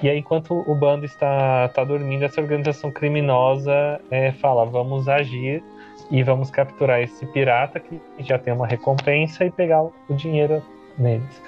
[0.03, 5.63] E aí, enquanto o bando está, está dormindo, essa organização criminosa é, fala: vamos agir
[6.11, 10.63] e vamos capturar esse pirata que já tem uma recompensa e pegar o dinheiro
[10.97, 11.43] neles.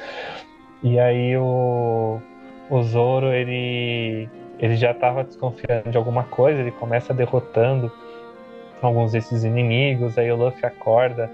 [0.83, 2.21] E aí o,
[2.69, 7.91] o Zoro ele, ele já estava desconfiando de alguma coisa, ele começa derrotando
[8.83, 11.31] alguns desses inimigos, aí o Luffy acorda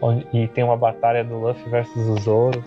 [0.00, 2.62] onde, e tem uma batalha do Luffy versus o Zoro,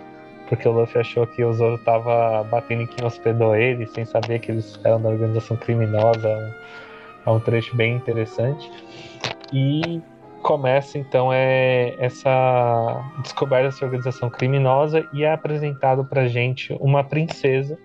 [0.48, 4.40] porque o Luffy achou que o Zoro estava batendo em quem hospedou ele, sem saber
[4.40, 6.28] que eles eram da organização criminosa.
[6.28, 8.70] É um, é um trecho bem interessante.
[9.52, 10.02] E
[10.42, 17.78] começa então é essa descoberta dessa organização criminosa e é apresentado para gente uma princesa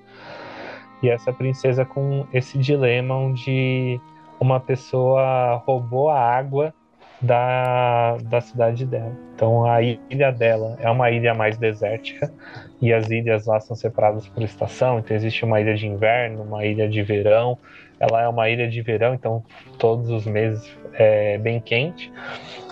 [1.03, 4.01] e essa princesa com esse dilema onde
[4.41, 6.73] uma pessoa roubou a água
[7.21, 9.13] da, da cidade dela.
[9.35, 12.33] Então a ilha dela é uma ilha mais desértica
[12.81, 14.99] e as ilhas lá são separadas por estação.
[14.99, 17.59] Então existe uma ilha de inverno, uma ilha de verão.
[17.99, 19.43] Ela é uma ilha de verão, então
[19.79, 22.13] todos os meses é bem quente.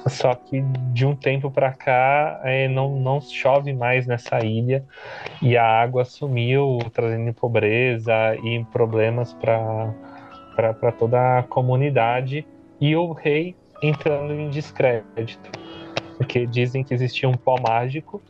[0.07, 0.61] Só que
[0.93, 4.85] de um tempo para cá é, não, não chove mais nessa ilha
[5.41, 8.13] e a água sumiu, trazendo pobreza
[8.43, 12.45] e problemas para toda a comunidade.
[12.81, 15.51] E o rei entrando em descrédito,
[16.17, 18.21] porque dizem que existia um pó mágico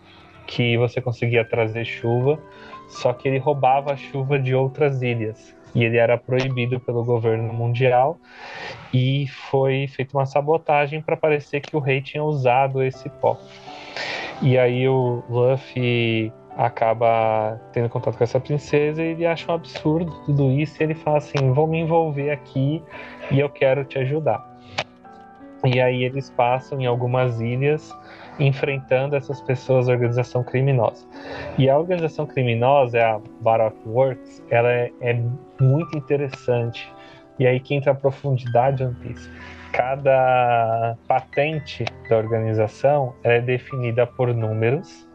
[0.47, 2.39] que você conseguia trazer chuva,
[2.89, 7.53] só que ele roubava a chuva de outras ilhas e ele era proibido pelo governo
[7.53, 8.19] mundial
[8.93, 13.39] e foi feita uma sabotagem para parecer que o rei tinha usado esse pó.
[14.43, 20.13] E aí o Luffy acaba tendo contato com essa princesa e ele acha um absurdo
[20.27, 22.83] tudo isso e ele fala assim: "Vou me envolver aqui
[23.31, 24.53] e eu quero te ajudar".
[25.65, 27.97] E aí eles passam em algumas ilhas
[28.39, 31.07] enfrentando essas pessoas organização criminosa.
[31.57, 35.23] E a organização criminosa, a Baroque Works, ela é, é,
[35.63, 36.93] muito interessante.
[37.39, 39.31] E aí que entra a profundidade One Piece.
[39.73, 45.09] Cada patente da organização é definida por números,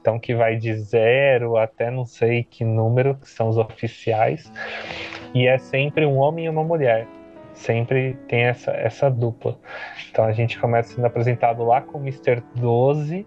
[0.00, 4.50] então que vai de zero até não sei que número, que são os oficiais,
[5.34, 7.06] e é sempre um homem e uma mulher
[7.58, 9.58] sempre tem essa, essa dupla.
[10.10, 12.42] Então a gente começa sendo apresentado lá com o Mr.
[12.54, 13.26] 12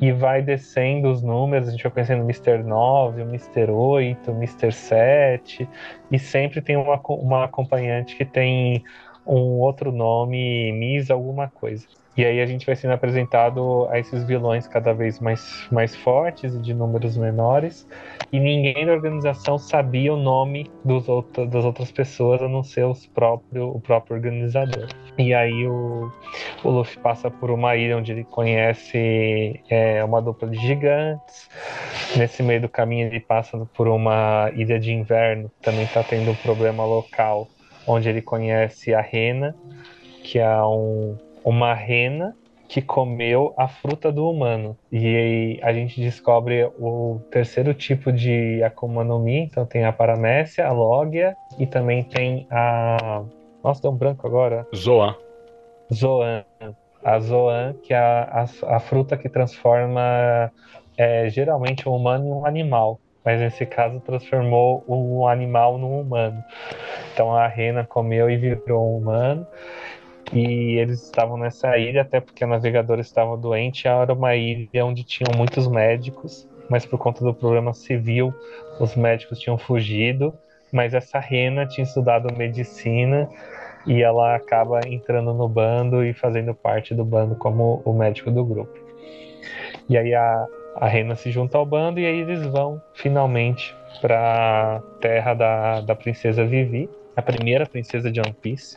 [0.00, 2.62] e vai descendo os números, a gente vai conhecendo o Mr.
[2.62, 3.70] 9, o Mr.
[3.70, 4.72] 8, o Mr.
[4.72, 5.68] 7,
[6.10, 8.84] e sempre tem uma, uma acompanhante que tem
[9.26, 11.86] um outro nome, Miss alguma coisa.
[12.16, 16.52] E aí a gente vai sendo apresentado a esses vilões cada vez mais, mais fortes
[16.52, 17.86] e de números menores.
[18.32, 22.86] E ninguém da organização sabia o nome dos outro, das outras pessoas, a não ser
[22.86, 24.88] os próprio, o próprio organizador.
[25.18, 26.12] E aí o,
[26.62, 31.48] o Luffy passa por uma ilha onde ele conhece é, uma dupla de gigantes.
[32.16, 36.36] Nesse meio do caminho ele passa por uma ilha de inverno, também está tendo um
[36.36, 37.48] problema local,
[37.86, 39.54] onde ele conhece a Rena,
[40.22, 42.36] que é um uma rena
[42.68, 44.76] que comeu a fruta do humano.
[44.92, 49.38] E aí a gente descobre o terceiro tipo de Akuma no Mi.
[49.38, 53.24] Então tem a Paramécia, a Logia e também tem a.
[53.68, 54.66] Nossa, deu um branco agora.
[54.74, 55.14] Zoan.
[55.92, 56.42] Zoan.
[57.04, 60.50] A Zoan, que é a, a, a fruta que transforma
[60.96, 62.98] é, geralmente um humano em um animal.
[63.22, 66.42] Mas nesse caso transformou um animal num humano.
[67.12, 69.46] Então a rena comeu e virou um humano.
[70.32, 73.86] E eles estavam nessa ilha, até porque a navegadora estava doente.
[73.86, 78.32] Era uma ilha onde tinham muitos médicos, mas por conta do problema civil,
[78.80, 80.32] os médicos tinham fugido.
[80.72, 83.28] Mas essa rena tinha estudado medicina
[83.88, 88.44] e ela acaba entrando no bando e fazendo parte do bando como o médico do
[88.44, 88.78] grupo.
[89.88, 94.76] E aí a, a Rena se junta ao bando e aí eles vão finalmente para
[94.76, 98.76] a terra da, da princesa Vivi, a primeira princesa de One Piece.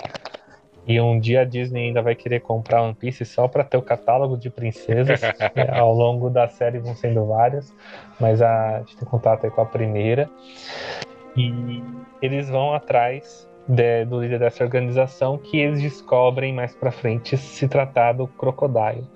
[0.87, 3.81] E um dia a Disney ainda vai querer comprar One Piece só para ter o
[3.81, 5.21] catálogo de princesas.
[5.55, 7.75] é, ao longo da série vão sendo várias,
[8.17, 10.29] mas a, a gente tem contato aí com a primeira.
[11.35, 11.83] E
[12.21, 17.67] eles vão atrás de, do líder dessa organização que eles descobrem mais para frente se
[17.67, 19.07] tratar do Crocodile.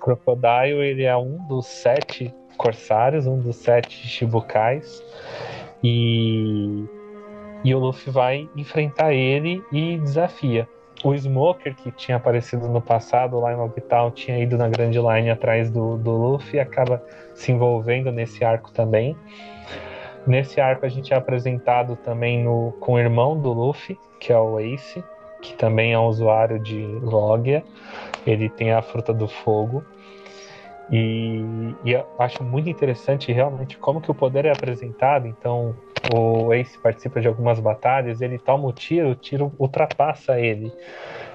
[0.00, 5.02] Crocodile ele é um dos sete corsários, um dos sete Shibukais.
[5.82, 6.84] E
[7.62, 10.66] e o Luffy vai enfrentar ele e desafia.
[11.02, 15.30] o Smoker, que tinha aparecido no passado lá em Logital, tinha ido na Grand Line
[15.30, 17.02] atrás do, do Luffy e acaba
[17.34, 19.16] se envolvendo nesse arco também.
[20.26, 24.38] Nesse arco a gente é apresentado também no, com o irmão do Luffy, que é
[24.38, 25.02] o Ace,
[25.40, 27.64] que também é um usuário de Logia.
[28.26, 29.82] Ele tem a fruta do fogo.
[30.90, 31.42] E,
[31.84, 35.26] e, eu acho muito interessante realmente como que o poder é apresentado.
[35.26, 35.74] Então,
[36.12, 40.72] o Ace participa de algumas batalhas, ele toma o tiro, o tiro ultrapassa ele.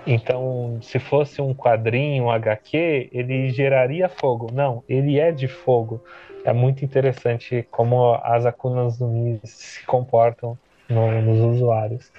[0.06, 4.52] Então, se fosse um quadrinho, um HQ, ele geraria fogo.
[4.54, 6.04] Não, ele é de fogo.
[6.46, 10.56] É muito interessante como as Akunas no Mi se comportam
[10.88, 12.12] no, nos usuários.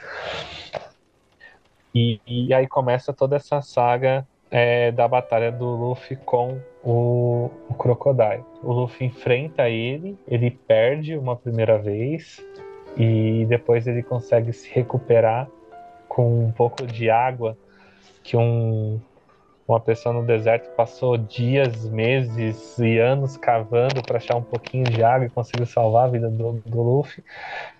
[1.95, 7.74] E, e, aí começa toda essa saga é, da batalha do Luffy com o, o
[7.74, 8.45] Crocodile.
[8.64, 12.45] O Luffy enfrenta ele, ele perde uma primeira vez
[12.97, 15.49] e depois ele consegue se recuperar
[16.09, 17.57] com um pouco de água
[18.24, 19.01] que um,
[19.67, 25.03] uma pessoa no deserto passou dias, meses e anos cavando para achar um pouquinho de
[25.03, 27.25] água e conseguiu salvar a vida do, do Luffy.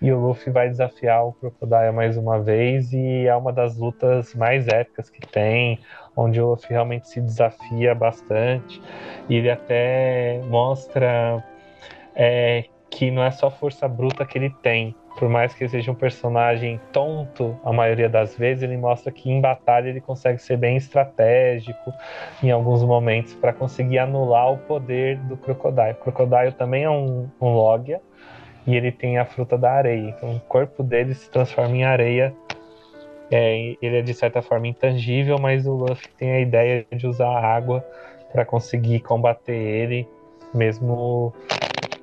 [0.01, 4.35] E o Luffy vai desafiar o Crocodile mais uma vez e é uma das lutas
[4.35, 5.79] mais épicas que tem,
[6.15, 8.81] onde o Luffy realmente se desafia bastante.
[9.29, 11.41] E ele até mostra
[12.13, 15.91] é, que não é só força bruta que ele tem, por mais que ele seja
[15.91, 20.57] um personagem tonto a maioria das vezes, ele mostra que em batalha ele consegue ser
[20.57, 21.91] bem estratégico
[22.41, 25.91] em alguns momentos para conseguir anular o poder do Crocodile.
[25.91, 27.99] O Crocodile também é um, um Logia
[28.65, 32.33] e ele tem a fruta da areia, então o corpo dele se transforma em areia.
[33.31, 37.27] É, ele é de certa forma intangível, mas o Luffy tem a ideia de usar
[37.27, 37.83] a água
[38.31, 40.07] para conseguir combater ele,
[40.53, 41.33] mesmo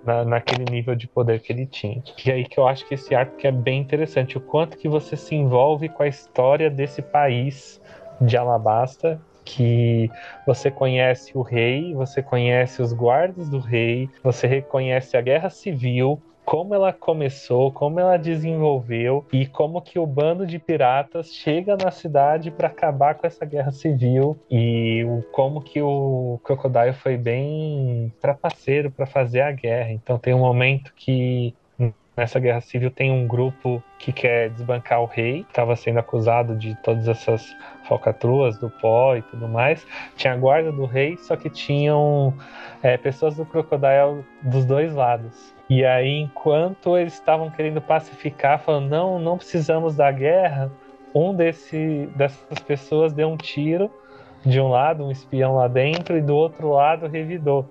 [0.05, 2.03] na, naquele nível de poder que ele tinha.
[2.25, 4.89] E aí que eu acho que esse arco que é bem interessante, o quanto que
[4.89, 7.81] você se envolve com a história desse país
[8.21, 10.11] de Alabasta, que
[10.47, 16.23] você conhece o rei, você conhece os guardas do rei, você reconhece a guerra civil,
[16.45, 21.91] como ela começou, como ela desenvolveu e como que o bando de piratas chega na
[21.91, 28.13] cidade para acabar com essa guerra civil e o, como que o Crocodile foi bem
[28.21, 29.93] trapaceiro para fazer a guerra.
[29.93, 31.55] Então tem um momento que
[32.17, 36.75] nessa guerra civil tem um grupo que quer desbancar o rei, estava sendo acusado de
[36.83, 37.57] todas essas
[37.89, 39.85] falcatruas do pó e tudo mais.
[40.17, 42.35] Tinha a guarda do rei, só que tinham
[42.83, 45.54] é, pessoas do Crocodile dos dois lados.
[45.69, 50.71] E aí, enquanto eles estavam querendo pacificar, falando, não, não precisamos da guerra,
[51.15, 53.91] um desse, dessas pessoas deu um tiro
[54.45, 57.69] de um lado, um espião lá dentro, e do outro lado revidou.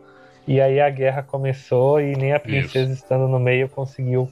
[0.48, 3.04] E aí a guerra começou e nem a princesa Isso.
[3.04, 4.28] estando no meio conseguiu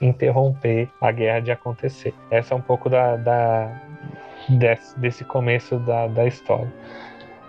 [0.00, 2.12] interromper a guerra de acontecer.
[2.30, 3.80] Essa é um pouco da, da
[4.48, 6.70] desse, desse começo da, da história.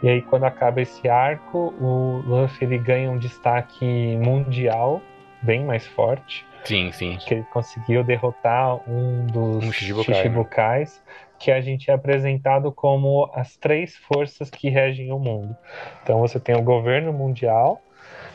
[0.01, 5.01] E aí quando acaba esse arco, o Luffy ele ganha um destaque mundial
[5.45, 6.45] bem mais forte.
[6.63, 7.17] Sim, sim.
[7.17, 11.13] Que ele conseguiu derrotar um dos um Shichibukais, né?
[11.37, 15.55] que a gente é apresentado como as três forças que regem o mundo.
[16.01, 17.79] Então você tem o governo mundial,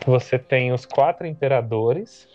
[0.06, 2.28] você tem os quatro imperadores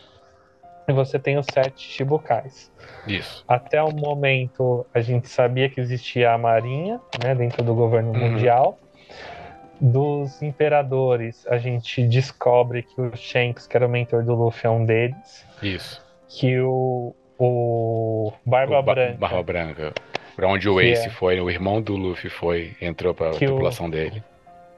[0.88, 2.72] e você tem os sete Shibukais.
[3.08, 3.46] Isso.
[3.48, 8.32] Até o momento a gente sabia que existia a marinha, né, dentro do governo uhum.
[8.32, 8.78] mundial
[9.80, 14.70] dos imperadores, a gente descobre que o Shanks, que era o mentor do Luffy, é
[14.70, 15.46] um deles.
[15.62, 16.04] Isso.
[16.28, 19.18] Que o, o Barba o ba Branca.
[19.18, 19.94] Barba Branca.
[20.36, 21.10] Pra onde o Ace é.
[21.10, 24.24] foi, o irmão do Luffy foi, entrou pra que tripulação o, dele.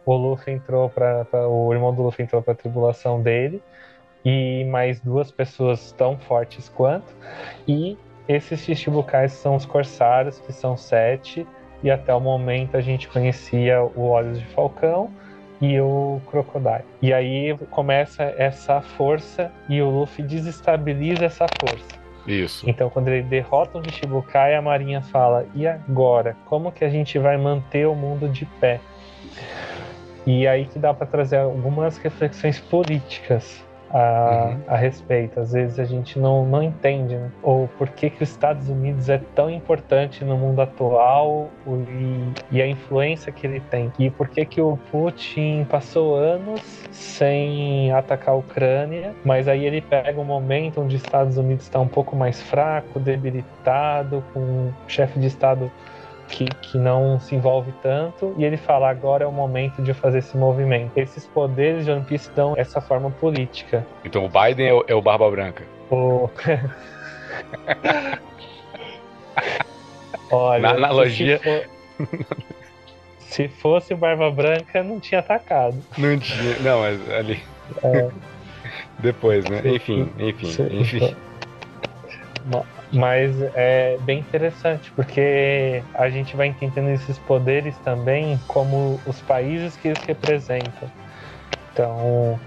[0.06, 3.62] O Luffy entrou pra, pra, O irmão do Luffy entrou pra tripulação dele.
[4.24, 7.16] E mais duas pessoas tão fortes quanto.
[7.68, 11.48] E esses Shichibukais são os Corsários, que são sete
[11.84, 15.10] e até o momento a gente conhecia o Olhos de Falcão
[15.62, 16.84] e o Crocodile.
[17.02, 21.98] E aí começa essa força e o Luffy desestabiliza essa força.
[22.28, 22.70] Isso.
[22.70, 26.36] Então, quando ele derrota o Shichibukai, a Marinha fala: e agora?
[26.46, 28.82] Como que a gente vai manter o mundo de pé?
[30.26, 34.60] E aí que dá para trazer algumas reflexões políticas a, uhum.
[34.68, 35.40] a respeito.
[35.40, 37.32] Às vezes a gente não, não entende né?
[37.42, 42.62] ou por que, que os Estados Unidos é tão importante no mundo atual e, e,
[42.62, 43.92] a influência que ele tem.
[43.98, 46.62] E por que, que o Putin passou anos
[46.92, 51.80] sem atacar a Ucrânia, mas aí ele pega um momento onde os Estados Unidos está
[51.80, 55.72] um pouco mais fraco, debilitado, com um chefe de Estado
[56.28, 60.20] que, que não se envolve tanto, e ele fala: agora é o momento de fazer
[60.20, 60.92] esse movimento.
[60.96, 63.86] Esses poderes de One Piece dão essa forma política.
[64.04, 65.64] Então o Biden é o, é o Barba Branca.
[65.90, 66.30] O...
[70.32, 71.40] Olha, Na analogia.
[73.20, 75.78] Se fosse o Barba Branca, não tinha atacado.
[75.98, 76.60] Não tinha.
[76.60, 77.42] Não, mas ali.
[77.84, 78.10] É.
[79.00, 79.62] Depois, né?
[79.66, 81.16] Enfim, enfim, enfim.
[82.92, 89.76] Mas é bem interessante, porque a gente vai entendendo esses poderes também como os países
[89.76, 90.90] que eles representam.
[91.74, 92.40] Então,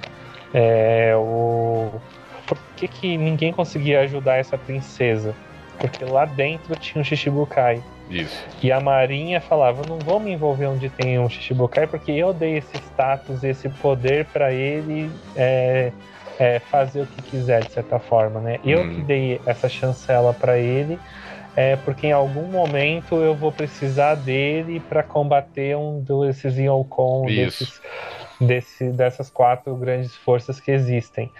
[0.55, 1.91] é, o...
[2.47, 5.34] por que, que ninguém conseguia ajudar essa princesa?
[5.78, 7.82] Porque lá dentro tinha um Shichibukai.
[8.11, 8.45] Isso.
[8.62, 12.59] E a Marinha falava: não vou me envolver onde tem um Shichibukai, porque eu dei
[12.59, 15.93] esse status, esse poder para ele é,
[16.41, 18.59] é, fazer o que quiser, de certa forma, né?
[18.64, 18.95] Eu hum.
[18.95, 20.99] que dei essa chancela para ele,
[21.55, 27.82] é porque em algum momento eu vou precisar dele para combater um desses Yokon, desses
[28.41, 31.30] desse, dessas quatro grandes forças que existem.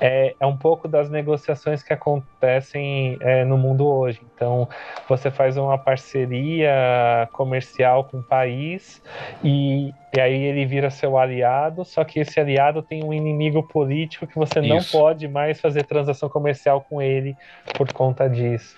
[0.00, 4.20] É, é um pouco das negociações que acontecem é, no mundo hoje.
[4.34, 4.68] Então,
[5.08, 9.02] você faz uma parceria comercial com o país
[9.42, 14.26] e, e aí ele vira seu aliado, só que esse aliado tem um inimigo político
[14.26, 14.92] que você não Isso.
[14.92, 17.34] pode mais fazer transação comercial com ele
[17.76, 18.76] por conta disso.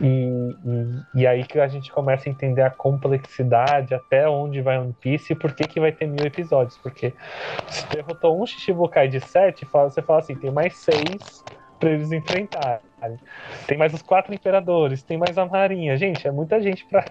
[0.00, 4.78] E, e, e, aí que a gente começa a entender a complexidade, até onde vai
[4.78, 6.78] One Piece e por que, que vai ter mil episódios.
[6.78, 7.12] Porque
[7.66, 11.44] se derrotou um Shichibukai de sete, você fala assim, tem mais seis
[11.78, 12.80] para eles enfrentarem.
[13.66, 15.96] Tem mais os quatro imperadores, tem mais a marinha.
[15.96, 17.04] Gente, é muita gente para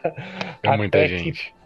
[0.64, 1.58] É muita gente que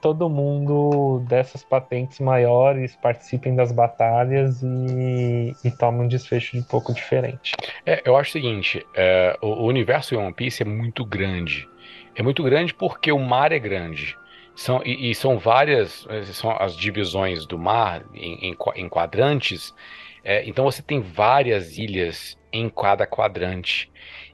[0.00, 6.92] todo mundo dessas patentes maiores participem das batalhas e, e tomem um desfecho um pouco
[6.92, 7.52] diferente.
[7.84, 11.68] É, eu acho o seguinte: é, o, o, universo de One Piece é muito grande.
[12.14, 14.16] É muito grande porque o mar é grande.
[14.54, 19.74] São, e, e são várias são as divisões do mar em, em, em quadrantes.
[20.22, 23.90] É, então você tem várias ilhas em cada quadrante.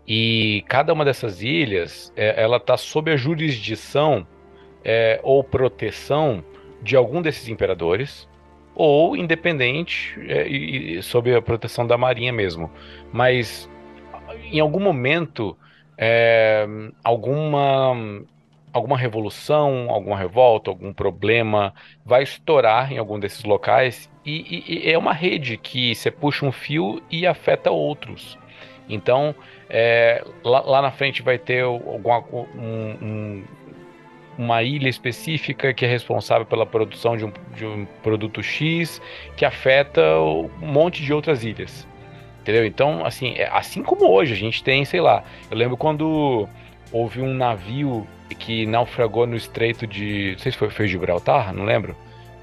[0.06, 4.26] E cada uma dessas ilhas, é, ela está sob a jurisdição
[4.84, 6.44] é, ou proteção
[6.82, 8.28] de algum desses imperadores,
[8.74, 12.70] ou independente é, e, sob a proteção da marinha mesmo.
[13.12, 13.68] Mas
[14.50, 15.56] em algum momento,
[15.98, 16.66] é,
[17.04, 17.94] alguma
[18.72, 21.74] alguma revolução, alguma revolta, algum problema
[22.04, 26.46] vai estourar em algum desses locais e, e, e é uma rede que você puxa
[26.46, 28.38] um fio e afeta outros.
[28.88, 29.34] Então,
[29.68, 32.24] é, lá, lá, na frente vai ter alguma,
[32.54, 33.44] um, um,
[34.40, 39.00] uma ilha específica que é responsável pela produção de um, de um produto X
[39.36, 41.86] que afeta um monte de outras ilhas.
[42.40, 42.64] Entendeu?
[42.64, 46.48] Então, assim, é, assim como hoje a gente tem, sei lá, eu lembro quando
[46.90, 48.06] houve um navio
[48.38, 50.32] que naufragou no estreito de.
[50.32, 51.94] Não sei se foi, foi Gibraltar, não lembro.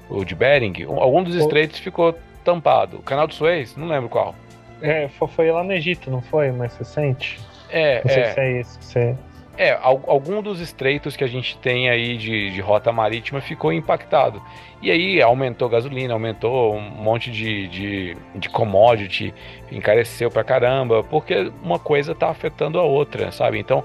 [0.08, 0.84] Ou de Bering.
[0.84, 2.98] Algum dos estreitos ficou tampado.
[2.98, 4.34] O canal do Suez, não lembro qual.
[4.80, 6.52] É, foi lá no Egito, não foi?
[6.52, 7.40] Mais recente?
[7.68, 8.32] É, não sei é.
[8.32, 9.16] se é isso que você.
[9.58, 14.40] É, algum dos estreitos que a gente tem aí de, de rota marítima ficou impactado.
[14.80, 19.34] E aí aumentou gasolina, aumentou um monte de, de, de commodity,
[19.72, 23.58] encareceu pra caramba, porque uma coisa tá afetando a outra, sabe?
[23.58, 23.84] Então,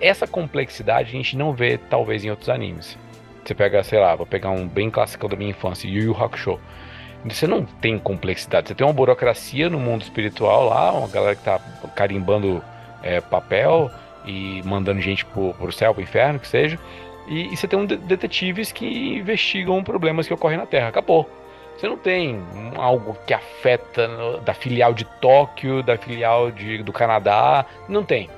[0.00, 2.98] essa complexidade a gente não vê talvez em outros animes.
[3.44, 6.58] Você pega, sei lá, vou pegar um bem clássico da minha infância, Yu Yu Hakusho.
[7.26, 11.44] Você não tem complexidade, você tem uma burocracia no mundo espiritual lá, uma galera que
[11.44, 11.60] tá
[11.94, 12.60] carimbando
[13.04, 13.88] é, papel
[14.24, 16.78] e mandando gente pro, pro céu, pro inferno, que seja.
[17.26, 20.88] E, e você tem um de detetives que investigam problemas que ocorrem na Terra.
[20.88, 21.28] Acabou.
[21.76, 22.40] Você não tem
[22.76, 27.64] algo que afeta no, da filial de Tóquio, da filial de, do Canadá.
[27.88, 28.28] Não tem.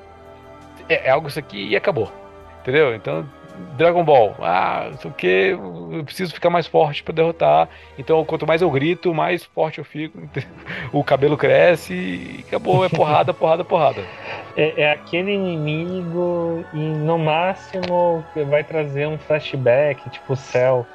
[0.89, 2.11] É, é algo isso aqui e acabou.
[2.61, 2.95] Entendeu?
[2.95, 3.27] Então
[3.77, 5.27] Dragon Ball, ah, não sei o que,
[5.97, 7.69] eu preciso ficar mais forte para derrotar.
[7.99, 10.19] Então, quanto mais eu grito, mais forte eu fico.
[10.93, 14.03] o cabelo cresce e acabou, é porrada, porrada, porrada.
[14.57, 20.87] É, é, aquele inimigo e no máximo vai trazer um flashback, tipo o céu.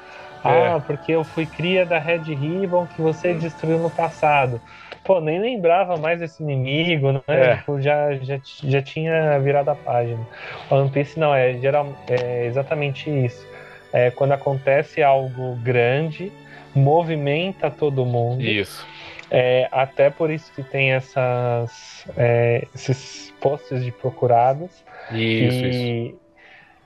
[0.44, 0.68] É.
[0.68, 4.62] Ah, porque eu fui cria da Red Ribbon que você destruiu no passado
[5.10, 7.22] pô, nem lembrava mais desse inimigo, né?
[7.26, 7.56] É.
[7.58, 10.24] Tipo, já, já, já tinha virado a página.
[10.70, 13.44] O One Piece não, é, geral, é exatamente isso.
[13.92, 16.32] É quando acontece algo grande,
[16.76, 18.44] movimenta todo mundo.
[18.44, 18.86] Isso.
[19.32, 24.86] É, até por isso que tem essas, é, esses posts de procurados.
[25.12, 26.20] Isso, e, isso.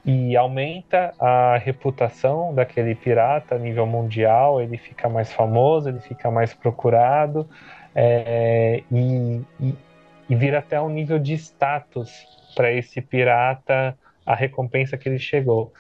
[0.05, 6.31] E aumenta a reputação daquele pirata a nível mundial, ele fica mais famoso, ele fica
[6.31, 7.49] mais procurado,
[7.95, 9.41] é, e,
[10.29, 12.11] e, vira até um nível de status
[12.55, 15.71] para esse pirata a recompensa que ele chegou.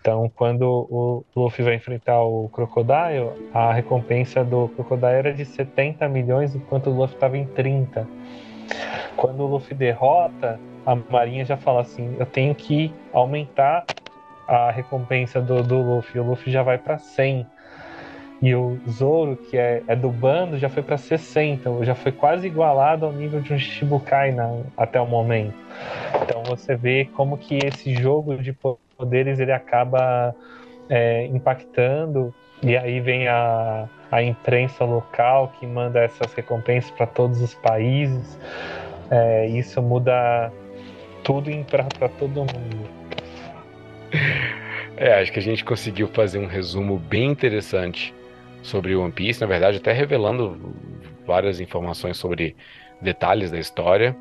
[0.00, 6.08] Então, quando o Luffy vai enfrentar o Crocodile, a recompensa do Crocodile era de 70
[6.08, 8.06] milhões, enquanto o Luffy estava em 30.
[9.16, 13.86] Quando o Luffy derrota, a Marinha já fala assim: eu tenho que aumentar
[14.46, 16.20] a recompensa do, do Luffy.
[16.20, 17.44] O Luffy já vai para 100.
[18.40, 21.84] E o Zoro, que é, é do bando, já foi para 60.
[21.84, 25.54] Já foi quase igualado ao nível de um Shichibukai na, até o momento.
[26.22, 28.54] Então você vê como que esse jogo de
[28.96, 30.34] poderes ele acaba
[30.88, 32.34] é, impactando.
[32.62, 38.38] E aí vem a, a imprensa local que manda essas recompensas para todos os países.
[39.10, 40.52] É, isso muda
[41.24, 42.88] tudo para todo mundo.
[44.96, 48.14] É, acho que a gente conseguiu fazer um resumo bem interessante
[48.66, 50.74] sobre One Piece, na verdade, até revelando
[51.26, 52.56] várias informações sobre
[53.00, 54.16] detalhes da história.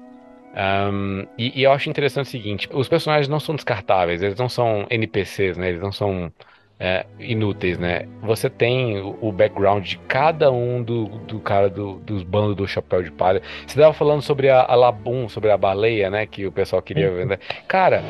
[0.56, 4.48] Um, e, e, eu acho interessante o seguinte: os personagens não são descartáveis, eles não
[4.48, 5.70] são NPCs, né?
[5.70, 6.32] Eles não são
[6.80, 8.08] é, inúteis, né?
[8.22, 13.04] Você tem o, background de cada um do, do cara do, dos bandos do Chapéu
[13.04, 13.42] de Palha.
[13.68, 16.26] Você estava falando sobre a, a Labum, sobre a baleia, né?
[16.26, 17.40] Que o pessoal queria vender.
[17.68, 18.02] Cara,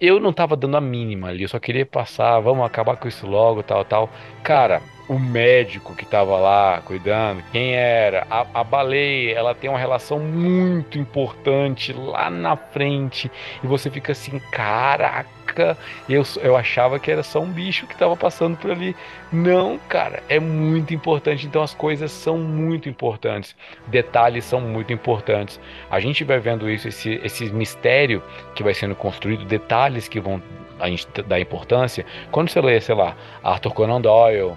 [0.00, 3.26] eu não tava dando a mínima ali, eu só queria passar, vamos acabar com isso
[3.26, 4.10] logo, tal, tal.
[4.42, 8.26] Cara, o médico que tava lá cuidando, quem era?
[8.30, 13.30] A, a baleia, ela tem uma relação muito importante lá na frente.
[13.64, 15.78] E você fica assim, caraca,
[16.08, 18.94] eu, eu achava que era só um bicho que tava passando por ali.
[19.32, 21.46] Não, cara, é muito importante.
[21.46, 23.56] Então as coisas são muito importantes.
[23.86, 25.58] Detalhes são muito importantes.
[25.90, 28.22] A gente vai vendo isso, esse, esse mistério
[28.54, 30.42] que vai sendo construído, detalhes que vão
[30.78, 32.04] a gente dar importância.
[32.30, 34.56] Quando você lê, sei lá, Arthur Conan Doyle,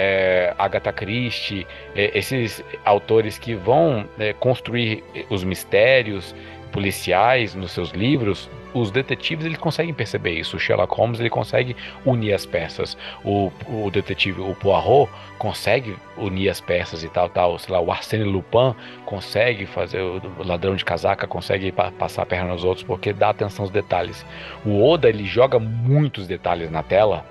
[0.00, 6.32] é, Agatha Christie, é, esses autores que vão é, construir os mistérios
[6.70, 10.56] policiais nos seus livros, os detetives eles conseguem perceber isso.
[10.56, 11.74] O Sherlock Holmes ele consegue
[12.04, 12.96] unir as peças.
[13.24, 17.58] O, o detetive, o Poirot, consegue unir as peças e tal, tal.
[17.58, 22.26] Sei lá, o Arsène Lupin consegue fazer, o ladrão de casaca consegue pa passar a
[22.26, 24.24] perna nos outros porque dá atenção aos detalhes.
[24.64, 27.24] O Oda ele joga muitos detalhes na tela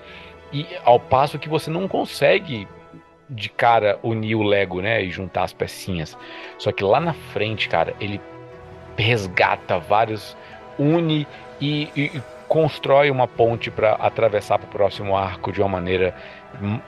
[0.51, 2.67] e ao passo que você não consegue
[3.29, 6.17] de cara unir o Lego, né, e juntar as pecinhas.
[6.57, 8.21] Só que lá na frente, cara, ele
[8.97, 10.35] resgata vários,
[10.79, 11.27] une
[11.59, 16.15] e, e constrói uma ponte para atravessar para o próximo arco de uma maneira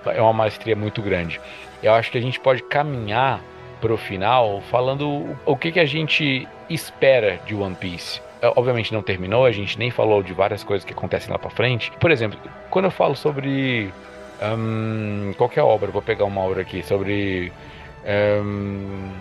[0.05, 1.39] é uma maestria muito grande.
[1.83, 3.41] Eu acho que a gente pode caminhar
[3.81, 8.21] para o final falando o que, que a gente espera de One Piece.
[8.41, 11.49] É, obviamente não terminou, a gente nem falou de várias coisas que acontecem lá para
[11.49, 11.91] frente.
[11.99, 13.91] Por exemplo, quando eu falo sobre
[14.41, 17.51] um, qualquer obra, vou pegar uma obra aqui sobre
[18.43, 19.11] um,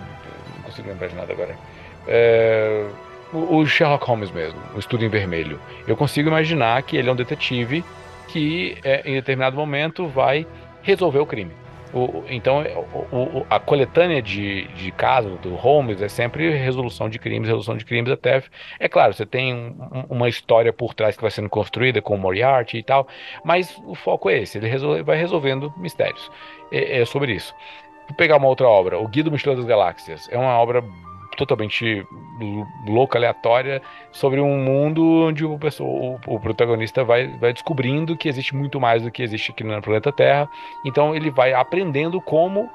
[0.56, 1.56] não consigo lembrar de nada agora.
[2.06, 2.86] É,
[3.32, 5.60] o Sherlock Holmes mesmo, o Estudo em Vermelho.
[5.86, 7.84] Eu consigo imaginar que ele é um detetive
[8.28, 10.46] que, é, em determinado momento, vai
[10.82, 11.52] resolver o crime.
[11.92, 12.62] O, então,
[13.10, 17.76] o, o, a coletânea de, de casos do Holmes é sempre resolução de crimes, resolução
[17.76, 18.42] de crimes até.
[18.78, 22.18] É claro, você tem um, uma história por trás que vai sendo construída com o
[22.18, 23.08] Moriarty e tal,
[23.44, 26.30] mas o foco é esse, ele resolve, vai resolvendo mistérios.
[26.70, 27.54] É, é sobre isso.
[28.06, 30.28] Vou pegar uma outra obra, O Guia do Mochileiro das Galáxias.
[30.30, 30.82] É uma obra
[31.38, 32.04] totalmente
[32.84, 33.80] louca, aleatória,
[34.10, 39.02] sobre um mundo onde o, o, o, protagonista vai, vai descobrindo que existe muito mais
[39.02, 40.50] do que existe aqui no planeta Terra.
[40.84, 42.68] Então ele vai aprendendo como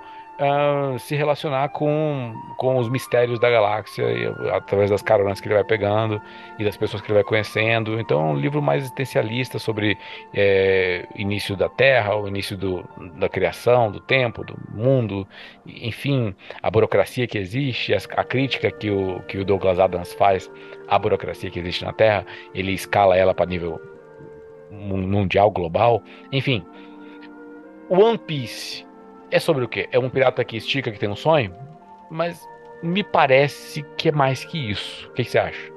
[0.99, 5.63] se relacionar com, com os mistérios da galáxia, e, através das caronas que ele vai
[5.63, 6.21] pegando
[6.57, 7.99] e das pessoas que ele vai conhecendo.
[7.99, 9.97] Então é um livro mais existencialista sobre
[10.33, 12.83] é, início da Terra, o início do,
[13.15, 15.27] da criação, do tempo, do mundo,
[15.65, 20.49] enfim, a burocracia que existe, a, a crítica que o, que o Douglas Adams faz
[20.87, 23.79] à burocracia que existe na Terra, ele escala ela para nível
[24.71, 26.65] mundial, global, enfim.
[27.89, 28.85] One Piece
[29.33, 29.89] é sobre o quê?
[29.91, 31.53] É um pirata que estica, que tem um sonho?
[32.09, 32.47] Mas
[32.83, 35.09] me parece que é mais que isso.
[35.09, 35.73] O que, que você acha?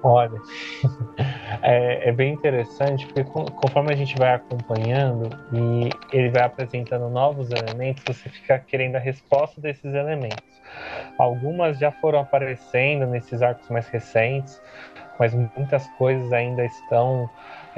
[0.00, 0.40] Olha,
[1.60, 7.50] é, é, bem interessante porque conforme a gente vai acompanhando e ele vai apresentando novos
[7.50, 10.38] elementos, você fica querendo a resposta desses elementos.
[11.18, 14.62] Algumas já foram aparecendo nesses arcos mais recentes,
[15.18, 17.28] mas muitas coisas ainda estão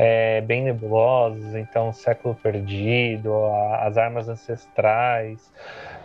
[0.02, 5.52] é, bem nebulosas, então século perdido, a, as armas ancestrais,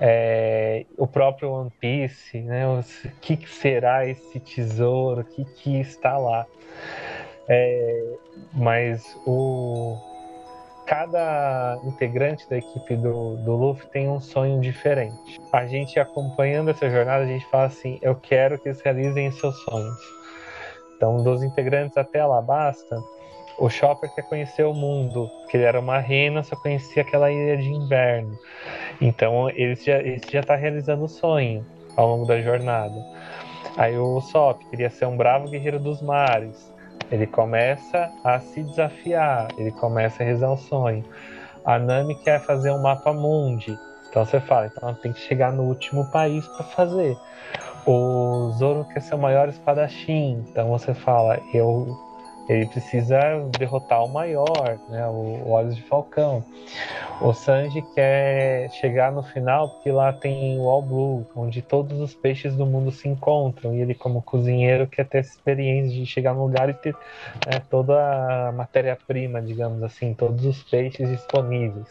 [0.01, 2.67] é, o próprio One Piece, né?
[2.67, 2.83] O
[3.21, 5.21] que, será esse tesouro?
[5.21, 6.45] O que, que está lá?
[7.47, 8.17] É,
[8.53, 9.97] mas o
[10.85, 15.39] cada integrante da equipe do, do Luffy tem um sonho diferente.
[15.53, 19.55] A gente acompanhando essa jornada, a gente fala assim: eu quero que eles realizem seus
[19.63, 19.97] sonhos.
[20.97, 23.01] Então, dos integrantes até Alabasta,
[23.57, 27.57] o Chopper quer conhecer o mundo, porque ele era uma rena, só conhecia aquela ilha
[27.57, 28.37] de inverno.
[28.99, 31.65] Então ele já, ele já tá realizando o sonho
[31.95, 32.95] ao longo da jornada.
[33.77, 36.73] Aí o Sop queria ser um bravo guerreiro dos mares.
[37.11, 41.03] Ele começa a se desafiar, ele começa a rezar o sonho.
[41.63, 43.77] A Nami quer fazer um mapa mundi.
[44.09, 47.17] Então você fala, então tem que chegar no último país para fazer.
[47.85, 50.43] O Zoro quer ser o maior espadachim.
[50.49, 52.04] Então você fala, eu
[52.47, 53.19] ele precisa
[53.57, 56.43] derrotar o maior, né, o, Olhos de Falcão.
[57.21, 62.13] O Sanji quer chegar no final porque lá tem o All Blue, onde todos os
[62.13, 63.73] peixes do mundo se encontram.
[63.73, 66.93] E ele, como cozinheiro, quer ter essa experiência de chegar no lugar e ter
[67.47, 71.87] né, toda a matéria-prima, digamos assim, todos os peixes disponíveis.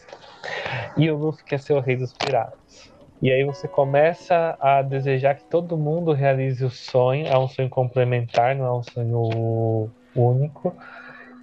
[0.97, 2.93] E o Luffy quer ser o rei dos piratas.
[3.22, 7.26] E aí você começa a desejar que todo mundo realize o sonho.
[7.26, 10.74] É um sonho complementar, não é um sonho único.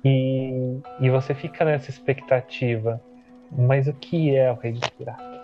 [0.04, 3.02] E, e você fica nessa expectativa.
[3.52, 5.42] Mas o que é o Rei dos Piratas?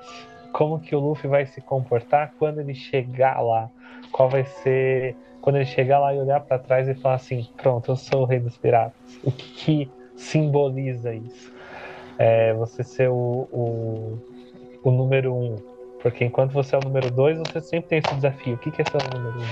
[0.53, 3.69] Como que o Luffy vai se comportar quando ele chegar lá?
[4.11, 7.91] Qual vai ser quando ele chegar lá e olhar para trás e falar assim: pronto,
[7.91, 9.19] eu sou o Rei dos Piratas?
[9.23, 11.53] O que, que simboliza isso?
[12.17, 14.19] É você ser o, o,
[14.83, 15.55] o, número um.
[16.01, 18.81] Porque enquanto você é o número dois, você sempre tem esse desafio: o que, que
[18.81, 19.45] é ser o número um?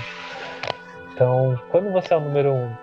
[1.14, 2.74] Então, quando você é o número um,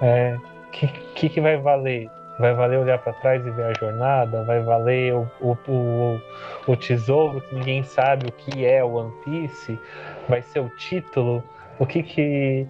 [0.00, 0.38] é,
[0.72, 2.10] que, que, que vai valer?
[2.38, 4.44] Vai valer olhar para trás e ver a jornada?
[4.44, 6.20] Vai valer o, o, o,
[6.68, 9.78] o, tesouro que ninguém sabe o que é o One Piece?
[10.28, 11.42] Vai ser o título?
[11.80, 12.66] O que que.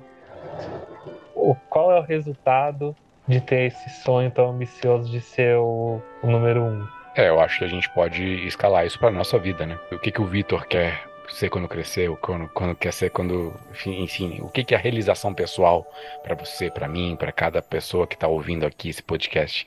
[1.35, 2.97] O, qual é o resultado
[3.27, 6.87] de ter esse sonho tão ambicioso de ser o, o número um?
[7.15, 9.79] É, eu acho que a gente pode escalar isso para nossa vida, né?
[9.93, 14.03] O que, que o Vitor quer ser quando crescer, quando, quando quer ser quando, enfim,
[14.03, 15.87] enfim o que, que é a realização pessoal
[16.23, 19.67] para você, para mim, para cada pessoa que está ouvindo aqui esse podcast.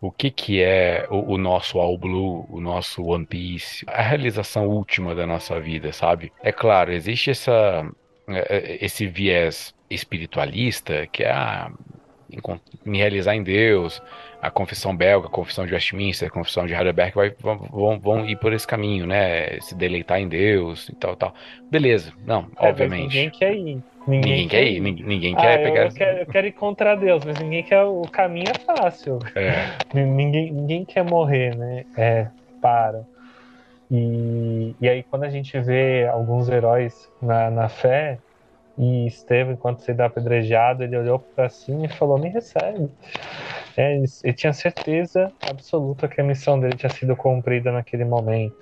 [0.00, 4.66] O que que é o, o, nosso All Blue, o nosso One Piece, a realização
[4.68, 6.32] última da nossa vida, sabe?
[6.42, 7.88] É claro, existe essa
[8.28, 11.70] é, é, esse viés espiritualista que é a,
[12.84, 14.02] me realizar em Deus,
[14.46, 18.36] a confissão belga, a confissão de Westminster, a confissão de Heidelberg vai, vão, vão ir
[18.36, 19.58] por esse caminho, né?
[19.60, 21.34] Se deleitar em Deus e tal, tal.
[21.70, 23.02] Beleza, não, é, obviamente.
[23.02, 23.82] Ninguém quer ir.
[24.06, 25.84] Ninguém, ninguém quer ir, ninguém, ninguém ah, quer pegar.
[25.86, 27.82] Eu quero, eu quero ir contra Deus, mas ninguém quer.
[27.82, 29.18] O caminho é fácil.
[29.34, 29.64] É.
[29.92, 31.84] Ninguém, ninguém quer morrer, né?
[31.96, 32.28] É,
[32.62, 33.04] para.
[33.90, 38.18] E, e aí, quando a gente vê alguns heróis na, na fé,
[38.78, 42.90] e Estevão, enquanto se dá apedrejado, ele olhou para cima e falou: Me recebe.
[43.76, 48.56] É, ele, tinha certeza absoluta que a missão dele tinha sido cumprida naquele momento.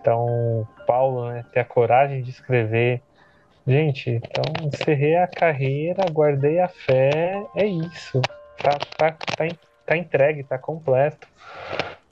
[0.00, 3.02] Então, Paulo, né, ter a coragem de escrever.
[3.64, 8.20] Gente, então encerrei a carreira, guardei a fé, é isso.
[8.60, 9.46] Tá, tá, tá,
[9.86, 11.28] tá entregue, tá completo.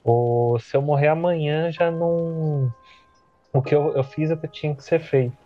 [0.03, 2.73] Ou se eu morrer amanhã, já não.
[3.53, 5.40] O que eu, eu fiz é que tinha que ser feito.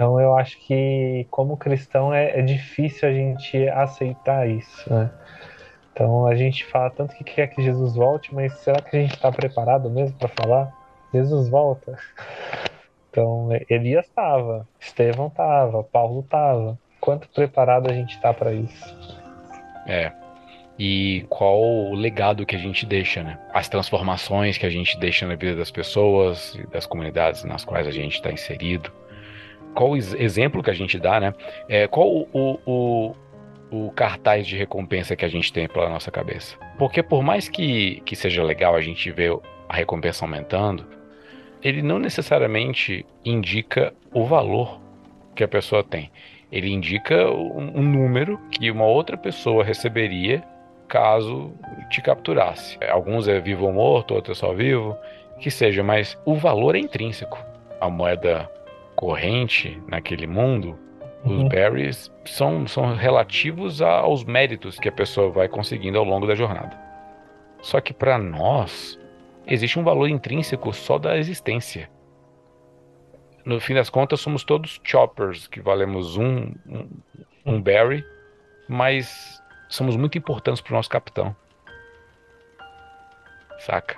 [0.00, 5.10] Então eu acho que como cristão é, é difícil a gente aceitar isso, né?
[5.92, 9.12] Então a gente fala tanto que quer que Jesus volte, mas será que a gente
[9.12, 10.72] está preparado mesmo para falar?
[11.12, 11.98] Jesus volta.
[13.10, 16.78] Então Elias estava, Estevão estava, Paulo estava.
[16.98, 18.96] Quanto preparado a gente está para isso?
[19.86, 20.10] É.
[20.78, 23.38] E qual o legado que a gente deixa, né?
[23.52, 27.90] As transformações que a gente deixa na vida das pessoas das comunidades nas quais a
[27.90, 28.90] gente está inserido
[29.74, 31.34] qual o exemplo que a gente dá, né?
[31.68, 33.14] É, qual o, o,
[33.70, 36.56] o, cartaz de recompensa que a gente tem pela nossa cabeça?
[36.78, 39.36] Porque por mais que, que seja legal a gente ver
[39.68, 40.86] a recompensa aumentando,
[41.62, 44.80] ele não necessariamente indica o valor
[45.34, 46.10] que a pessoa tem.
[46.50, 50.42] Ele indica um, um número que uma outra pessoa receberia
[50.88, 51.52] caso
[51.88, 52.76] te capturasse.
[52.90, 54.96] Alguns é vivo ou morto, outros é só vivo,
[55.38, 57.38] que seja, mas o valor é intrínseco.
[57.80, 58.50] A moeda
[59.00, 60.78] corrente naquele mundo,
[61.24, 61.44] uhum.
[61.44, 66.34] os berries são, são relativos aos méritos que a pessoa vai conseguindo ao longo da
[66.34, 66.78] jornada.
[67.62, 69.00] Só que para nós,
[69.46, 71.90] existe um valor intrínseco só da existência.
[73.42, 76.88] No fim das contas, somos todos choppers, que valemos um, um,
[77.46, 78.04] um berry,
[78.68, 81.34] mas somos muito importantes para o nosso capitão.
[83.60, 83.96] Saca?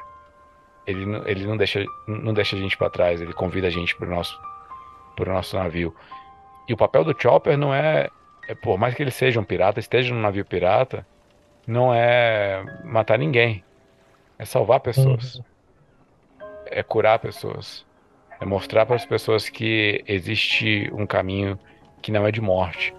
[0.87, 4.07] Ele, ele não, deixa, não deixa a gente para trás, ele convida a gente para
[4.07, 4.52] o nosso
[5.15, 5.95] para o nosso navio.
[6.69, 8.09] E o papel do Chopper não é,
[8.49, 11.07] é, por mais que ele seja um pirata, esteja num navio pirata,
[11.67, 13.65] não é matar ninguém.
[14.39, 15.37] É salvar pessoas.
[15.37, 15.45] Uhum.
[16.67, 17.87] É curar pessoas.
[18.41, 21.59] É mostrar para as pessoas que existe um caminho
[22.01, 22.95] que não é de morte,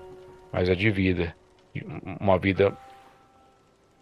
[0.51, 1.35] mas é de vida.
[2.19, 2.77] Uma vida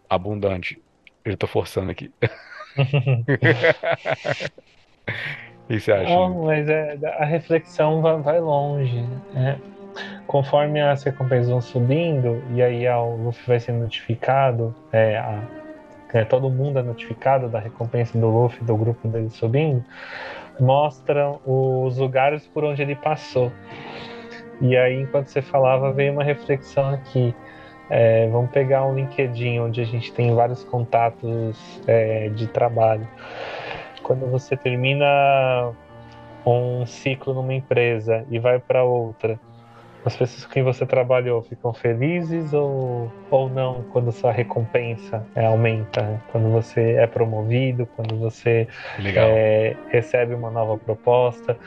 [0.09, 0.79] abundante.
[1.25, 2.11] Eu estou forçando aqui.
[5.77, 6.13] que você acha?
[6.13, 9.05] Não, mas é, a reflexão vai, vai longe.
[9.33, 9.57] Né?
[10.27, 15.41] conforme as recompensas vão subindo, e aí o Luffy vai ser notificado, é, a,
[16.13, 19.83] é, todo mundo é notificado da recompensa do Luffy, do grupo dele subindo,
[20.59, 23.51] mostram os lugares por onde ele passou.
[24.61, 27.33] E aí, enquanto você falava, veio uma reflexão aqui.
[27.89, 33.07] É, vamos pegar um LinkedIn onde a gente tem vários contatos é, de trabalho.
[34.11, 35.71] Quando você termina
[36.45, 39.39] um ciclo numa empresa e vai para outra,
[40.03, 45.45] as pessoas com quem você trabalhou ficam felizes ou, ou não quando sua recompensa é,
[45.45, 46.21] aumenta?
[46.29, 48.67] Quando você é promovido, quando você
[49.15, 51.57] é, recebe uma nova proposta,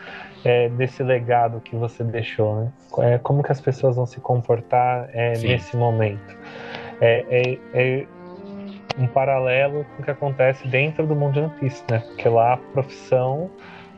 [0.44, 2.72] é, desse legado que você deixou, né?
[2.98, 6.36] É, como que as pessoas vão se comportar é, nesse momento?
[7.00, 8.06] É, é, é,
[8.98, 11.98] um paralelo com o que acontece dentro do mundo de One Piece, né?
[11.98, 13.50] Porque lá a profissão,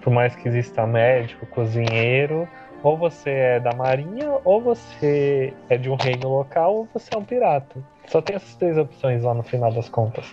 [0.02, 2.48] por mais que exista médico, cozinheiro
[2.82, 7.18] ou você é da marinha, ou você é de um reino local, ou você é
[7.18, 7.82] um pirata.
[8.06, 10.32] Só tem essas três opções lá no final das contas.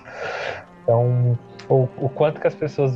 [0.83, 1.37] Então,
[1.67, 2.95] o, o quanto que as pessoas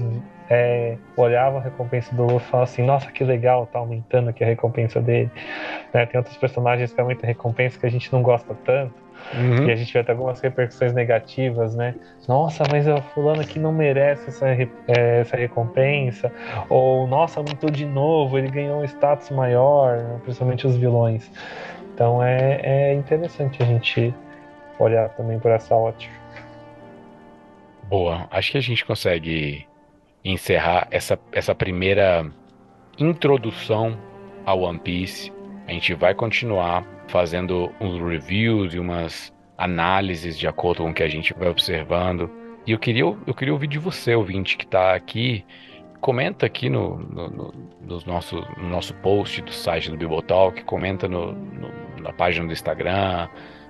[0.49, 4.43] é, olhavam a recompensa do Luffy e falavam assim, nossa, que legal, tá aumentando aqui
[4.43, 5.31] a recompensa dele.
[5.93, 6.05] Né?
[6.05, 8.93] Tem outros personagens que aumentam a recompensa que a gente não gosta tanto.
[9.33, 9.67] Uhum.
[9.67, 11.95] E a gente vai ter algumas repercussões negativas, né?
[12.27, 14.67] Nossa, mas o fulano aqui não merece essa, é,
[15.19, 16.31] essa recompensa.
[16.69, 20.19] Ou, nossa, aumentou de novo, ele ganhou um status maior, né?
[20.23, 21.29] principalmente os vilões.
[21.93, 24.13] Então é, é interessante a gente
[24.79, 26.13] olhar também por essa ótica.
[27.89, 29.65] Boa, acho que a gente consegue
[30.23, 32.25] encerrar essa, essa primeira
[32.99, 33.97] introdução
[34.45, 35.31] ao One Piece.
[35.67, 41.03] A gente vai continuar fazendo uns reviews e umas análises de acordo com o que
[41.03, 42.29] a gente vai observando.
[42.65, 45.43] E eu queria, eu queria ouvir de você, ouvinte, que está aqui.
[45.99, 51.07] Comenta aqui no, no, no, no, nosso, no nosso post do site do Bibotalk, comenta
[51.07, 53.27] no, no, na página do Instagram,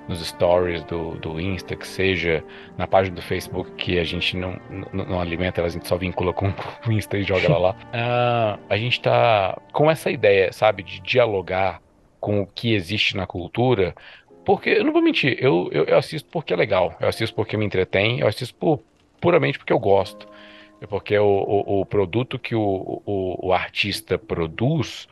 [0.10, 2.44] nos stories do, do Insta, que seja
[2.78, 4.60] na página do Facebook, que a gente não,
[4.92, 6.48] não, não alimenta, a gente só vincula com
[6.86, 7.72] o Insta e joga ela lá.
[7.72, 11.80] Uh, a gente está com essa ideia, sabe, de dialogar
[12.20, 13.96] com o que existe na cultura,
[14.46, 17.58] porque, eu não vou mentir, eu, eu, eu, assisto porque é legal, eu assisto porque
[17.58, 18.80] me entretém, eu assisto por,
[19.20, 20.28] puramente porque eu gosto.
[20.80, 25.08] É porque o, o, o produto que o, o, o, artista produz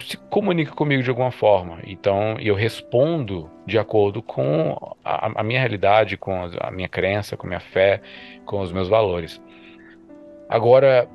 [0.00, 1.78] se comunica comigo de alguma forma.
[1.84, 7.46] Então, eu respondo de acordo com a, a minha realidade, com a minha crença, com
[7.46, 8.02] a minha fé,
[8.44, 9.40] com os meus valores.
[10.48, 11.08] Agora,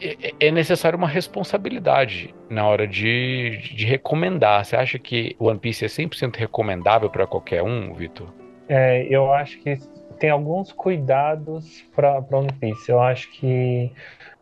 [0.00, 4.64] é, é necessário uma responsabilidade na hora de, de recomendar.
[4.64, 8.28] Você acha que One Piece é 100% recomendável para qualquer um, Vitor?
[8.68, 9.76] É, eu acho que
[10.18, 12.90] tem alguns cuidados para One Piece.
[12.90, 13.92] Eu acho que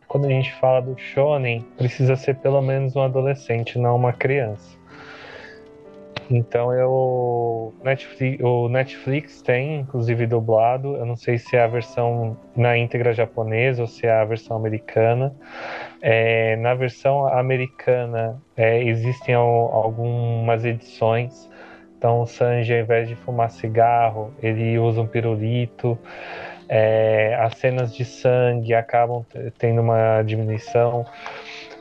[0.06, 4.77] quando a gente fala do shonen, precisa ser pelo menos um adolescente, não uma criança.
[6.30, 10.96] Então eu Netflix, o Netflix tem, inclusive dublado.
[10.96, 14.56] Eu não sei se é a versão na íntegra japonesa ou se é a versão
[14.56, 15.34] americana.
[16.02, 21.48] É, na versão americana é, existem algumas edições.
[21.96, 25.98] Então o Sanji, ao invés de fumar cigarro, ele usa um pirulito.
[26.68, 29.24] É, as cenas de sangue acabam
[29.56, 31.06] tendo uma diminuição.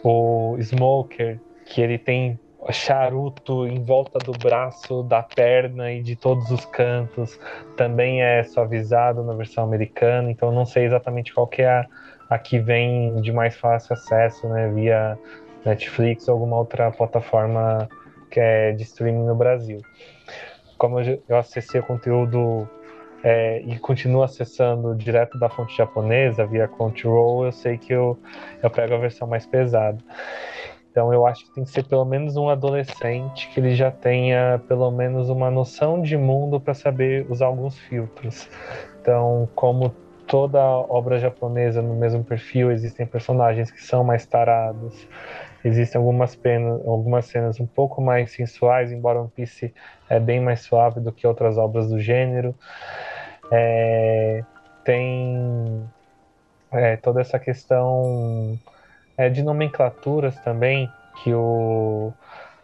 [0.02, 2.40] O Smoker, que ele tem
[2.74, 7.40] charuto em volta do braço, da perna e de todos os cantos.
[7.76, 11.86] Também é suavizado na versão americana, então não sei exatamente qual que é a,
[12.30, 15.18] a que vem de mais fácil acesso, né, via
[15.66, 17.88] Netflix ou alguma outra plataforma
[18.30, 19.82] que é de streaming no Brasil.
[20.78, 22.70] Como eu, eu acessei o conteúdo
[23.24, 28.18] é, e continuo acessando direto da fonte japonesa via Crunchyroll, eu sei que eu,
[28.62, 29.98] eu pego a versão mais pesada.
[30.98, 34.60] Então eu acho que tem que ser pelo menos um adolescente que ele já tenha
[34.68, 38.50] pelo menos uma noção de mundo para saber usar alguns filtros.
[39.00, 39.94] Então, como
[40.26, 45.08] toda obra japonesa no mesmo perfil, existem personagens que são mais tarados,
[45.64, 46.36] existem algumas,
[46.84, 49.72] algumas cenas um pouco mais sensuais, embora One Piece
[50.10, 52.56] é bem mais suave do que outras obras do gênero.
[53.52, 54.44] É,
[54.84, 55.88] tem
[56.72, 58.58] é, toda essa questão
[59.18, 60.92] é, de nomenclaturas também,
[61.24, 62.14] que o,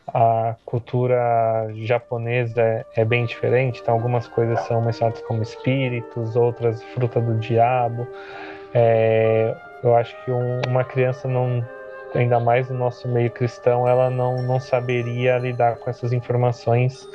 [0.07, 3.81] a cultura japonesa é, é bem diferente.
[3.81, 8.07] Então, algumas coisas são mencionadas como espíritos, outras fruta do diabo.
[8.73, 11.67] É, eu acho que um, uma criança não,
[12.13, 17.07] ainda mais no nosso meio cristão, ela não, não saberia lidar com essas informações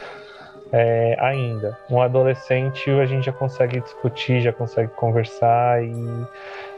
[0.73, 1.79] é, ainda.
[1.91, 5.93] Um adolescente a gente já consegue discutir, já consegue conversar e,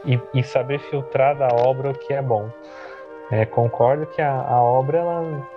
[0.05, 2.49] e, e saber filtrar da obra o que é bom.
[3.31, 5.47] É, concordo que a, a obra ela,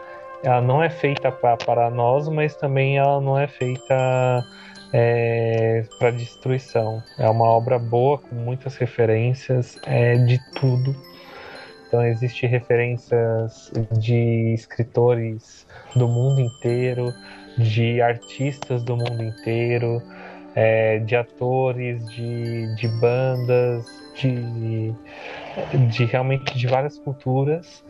[0.43, 4.45] ela não é feita para nós, mas também ela não é feita
[4.93, 7.03] é, para destruição.
[7.19, 10.95] É uma obra boa com muitas referências é, de tudo.
[11.89, 17.13] Então existem referências de escritores do mundo inteiro,
[17.59, 20.03] de artistas do mundo inteiro,
[20.55, 24.93] é, de atores, de, de bandas, de,
[25.89, 27.85] de realmente de várias culturas.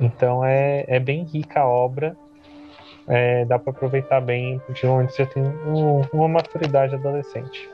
[0.00, 2.16] Então é, é bem rica a obra.
[3.08, 7.68] É, dá para aproveitar bem, porque normalmente você tem um, uma maturidade adolescente.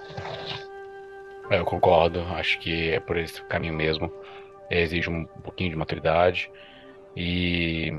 [1.50, 4.10] É, eu concordo, acho que é por esse caminho mesmo.
[4.70, 6.50] É, exige um pouquinho de maturidade.
[7.14, 7.94] E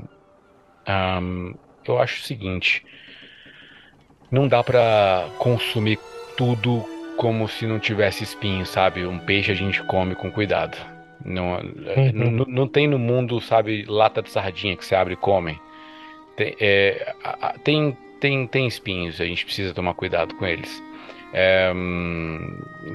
[0.88, 1.54] um,
[1.86, 2.84] eu acho o seguinte:
[4.30, 5.98] não dá para consumir
[6.36, 6.84] tudo
[7.16, 9.04] como se não tivesse espinho, sabe?
[9.04, 10.76] Um peixe a gente come com cuidado.
[11.24, 12.12] Não, uhum.
[12.14, 15.60] não, não, tem no mundo, sabe, lata de sardinha que você abre e come.
[16.36, 17.14] Tem, é,
[17.64, 20.82] tem, tem, tem espinhos, a gente precisa tomar cuidado com eles.
[21.32, 21.72] É,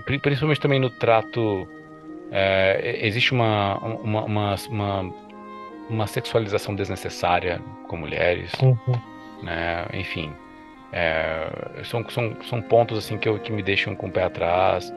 [0.05, 1.68] principalmente também no trato.
[2.31, 5.14] É, existe uma, uma, uma, uma,
[5.89, 8.51] uma sexualização desnecessária com mulheres.
[8.61, 8.77] Uhum.
[9.43, 9.85] Né?
[9.93, 10.34] Enfim.
[10.95, 11.49] É,
[11.86, 14.94] são, são, são pontos assim que, eu, que me deixam com o pé atrás.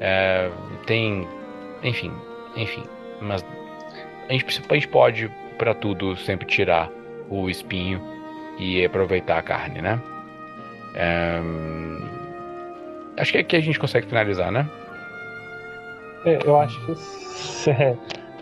[0.00, 0.50] É,
[0.86, 1.28] tem,
[1.82, 2.10] enfim,
[2.56, 2.82] enfim.
[3.20, 3.44] Mas
[4.28, 6.90] a gente, a gente pode para tudo sempre tirar
[7.28, 8.00] o espinho
[8.58, 10.00] e aproveitar a carne, né?
[10.94, 11.40] É,
[13.20, 14.66] acho que aqui a gente consegue finalizar, né?
[16.24, 16.92] É, eu acho que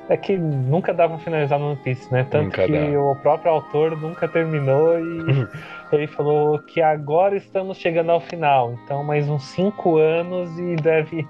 [0.08, 2.26] é, que nunca dá pra finalizar no One Piece, né?
[2.30, 3.00] Tanto nunca que dá.
[3.00, 5.48] o próprio autor nunca terminou e
[5.92, 8.74] ele falou que agora estamos chegando ao final.
[8.84, 11.26] Então, mais uns cinco anos e deve.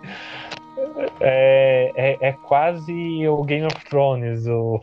[1.20, 2.92] É, é, é quase
[3.26, 4.78] o Game of Thrones, o,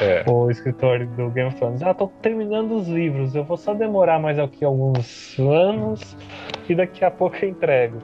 [0.00, 0.24] é.
[0.26, 1.82] o escritor do Game of Thrones.
[1.82, 6.16] Ah, tô terminando os livros, eu vou só demorar mais aqui alguns anos
[6.66, 8.02] e daqui a pouco eu entrego.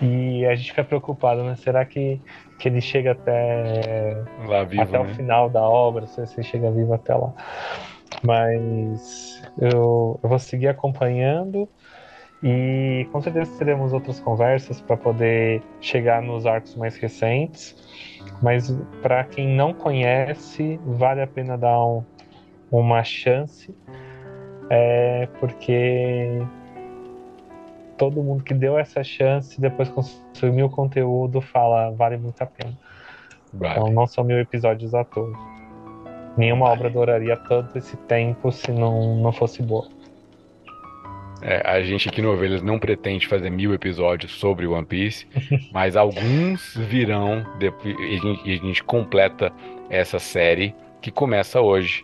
[0.00, 1.54] E a gente fica preocupado, né?
[1.56, 2.20] Será que
[2.58, 4.22] que ele chega até,
[4.64, 4.98] vivo, até né?
[4.98, 7.32] o final da obra, se você chega vivo até lá.
[8.22, 11.68] Mas eu, eu vou seguir acompanhando
[12.42, 17.74] e com certeza teremos outras conversas para poder chegar nos arcos mais recentes.
[18.42, 18.70] Mas
[19.00, 22.04] para quem não conhece, vale a pena dar um,
[22.70, 23.74] uma chance,
[24.68, 26.42] é, porque
[27.96, 32.76] todo mundo que deu essa chance, depois consumiu o conteúdo, fala, vale muito a pena.
[33.52, 33.74] Vale.
[33.74, 35.32] Então não são mil episódios à toa.
[36.36, 36.78] Nenhuma vale.
[36.78, 39.88] obra duraria tanto esse tempo se não, não fosse boa.
[41.42, 45.26] É, a gente aqui no Ovelhas não pretende fazer mil episódios sobre One Piece,
[45.72, 49.52] mas alguns virão depois, e a, gente, a gente completa
[49.90, 52.02] essa série que começa hoje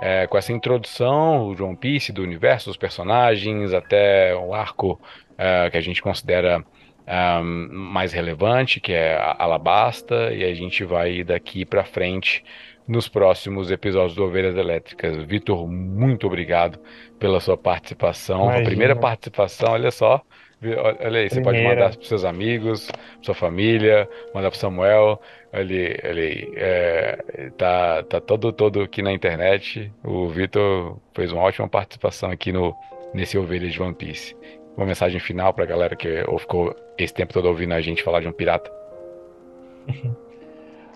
[0.00, 5.00] é, com essa introdução do One Piece, do universo, dos personagens, até o arco
[5.40, 6.62] uh, que a gente considera um,
[7.06, 12.44] ah, mais relevante, que é a Alabasta, e a gente vai daqui para frente
[12.86, 15.16] nos próximos episódios do Ovelhas Elétricas.
[15.24, 16.78] Vitor, muito obrigado
[17.18, 18.44] pela sua participação.
[18.44, 18.62] Imagina.
[18.62, 20.22] A primeira participação, olha só.
[21.00, 22.90] Olha aí, você pode mandar para seus amigos,
[23.22, 25.20] sua família, mandar para Samuel.
[25.52, 29.90] Ele, ele é, tá, tá todo, todo aqui na internet.
[30.04, 32.74] O Vitor fez uma ótima participação aqui no,
[33.14, 34.36] nesse Ovelhas de One Piece
[34.76, 38.28] uma mensagem final pra galera que ficou esse tempo todo ouvindo a gente falar de
[38.28, 38.70] um pirata?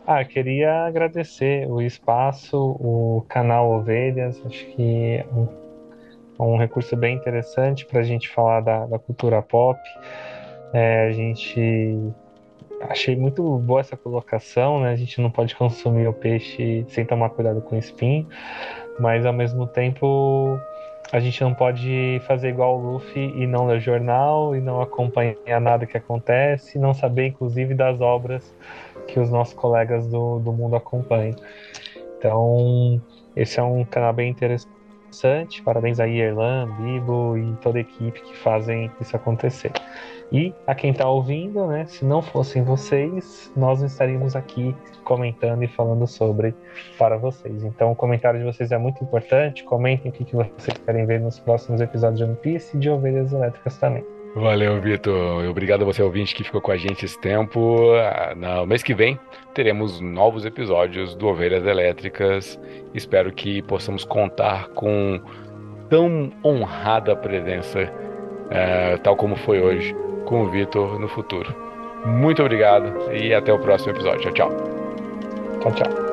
[0.06, 5.48] ah, queria agradecer o espaço, o canal Ovelhas, acho que é um,
[6.38, 9.78] um recurso bem interessante para a gente falar da, da cultura pop.
[10.72, 12.12] É, a gente
[12.80, 14.90] achei muito boa essa colocação, né?
[14.90, 18.28] A gente não pode consumir o peixe sem tomar cuidado com o espinho,
[18.98, 20.58] mas ao mesmo tempo
[21.14, 25.60] a gente não pode fazer igual o Luffy e não ler jornal e não acompanhar
[25.60, 28.52] nada que acontece, não saber, inclusive, das obras
[29.06, 31.36] que os nossos colegas do, do mundo acompanham.
[32.18, 33.00] Então,
[33.36, 35.62] esse é um canal bem interessante.
[35.62, 39.70] Parabéns aí, Erlan, Bibo e toda a equipe que fazem isso acontecer.
[40.34, 41.84] E a quem está ouvindo, né?
[41.86, 44.74] Se não fossem vocês, nós não estaríamos aqui
[45.04, 46.52] comentando e falando sobre
[46.98, 47.62] para vocês.
[47.62, 49.62] Então, o comentário de vocês é muito importante.
[49.62, 52.90] Comentem o que, que vocês querem ver nos próximos episódios de One Piece e de
[52.90, 54.04] Ovelhas Elétricas também.
[54.34, 55.48] Valeu, Vitor.
[55.48, 57.86] Obrigado a você, ouvinte, que ficou com a gente esse tempo.
[58.36, 59.16] No mês que vem
[59.54, 62.58] teremos novos episódios do Ovelhas Elétricas.
[62.92, 65.20] Espero que possamos contar com
[65.88, 69.94] tão honrada presença, uh, tal como foi hoje,
[70.24, 71.54] com o Vitor no futuro.
[72.04, 74.20] Muito obrigado e até o próximo episódio.
[74.20, 74.50] Tchau, tchau.
[75.60, 76.03] Tchau, tchau.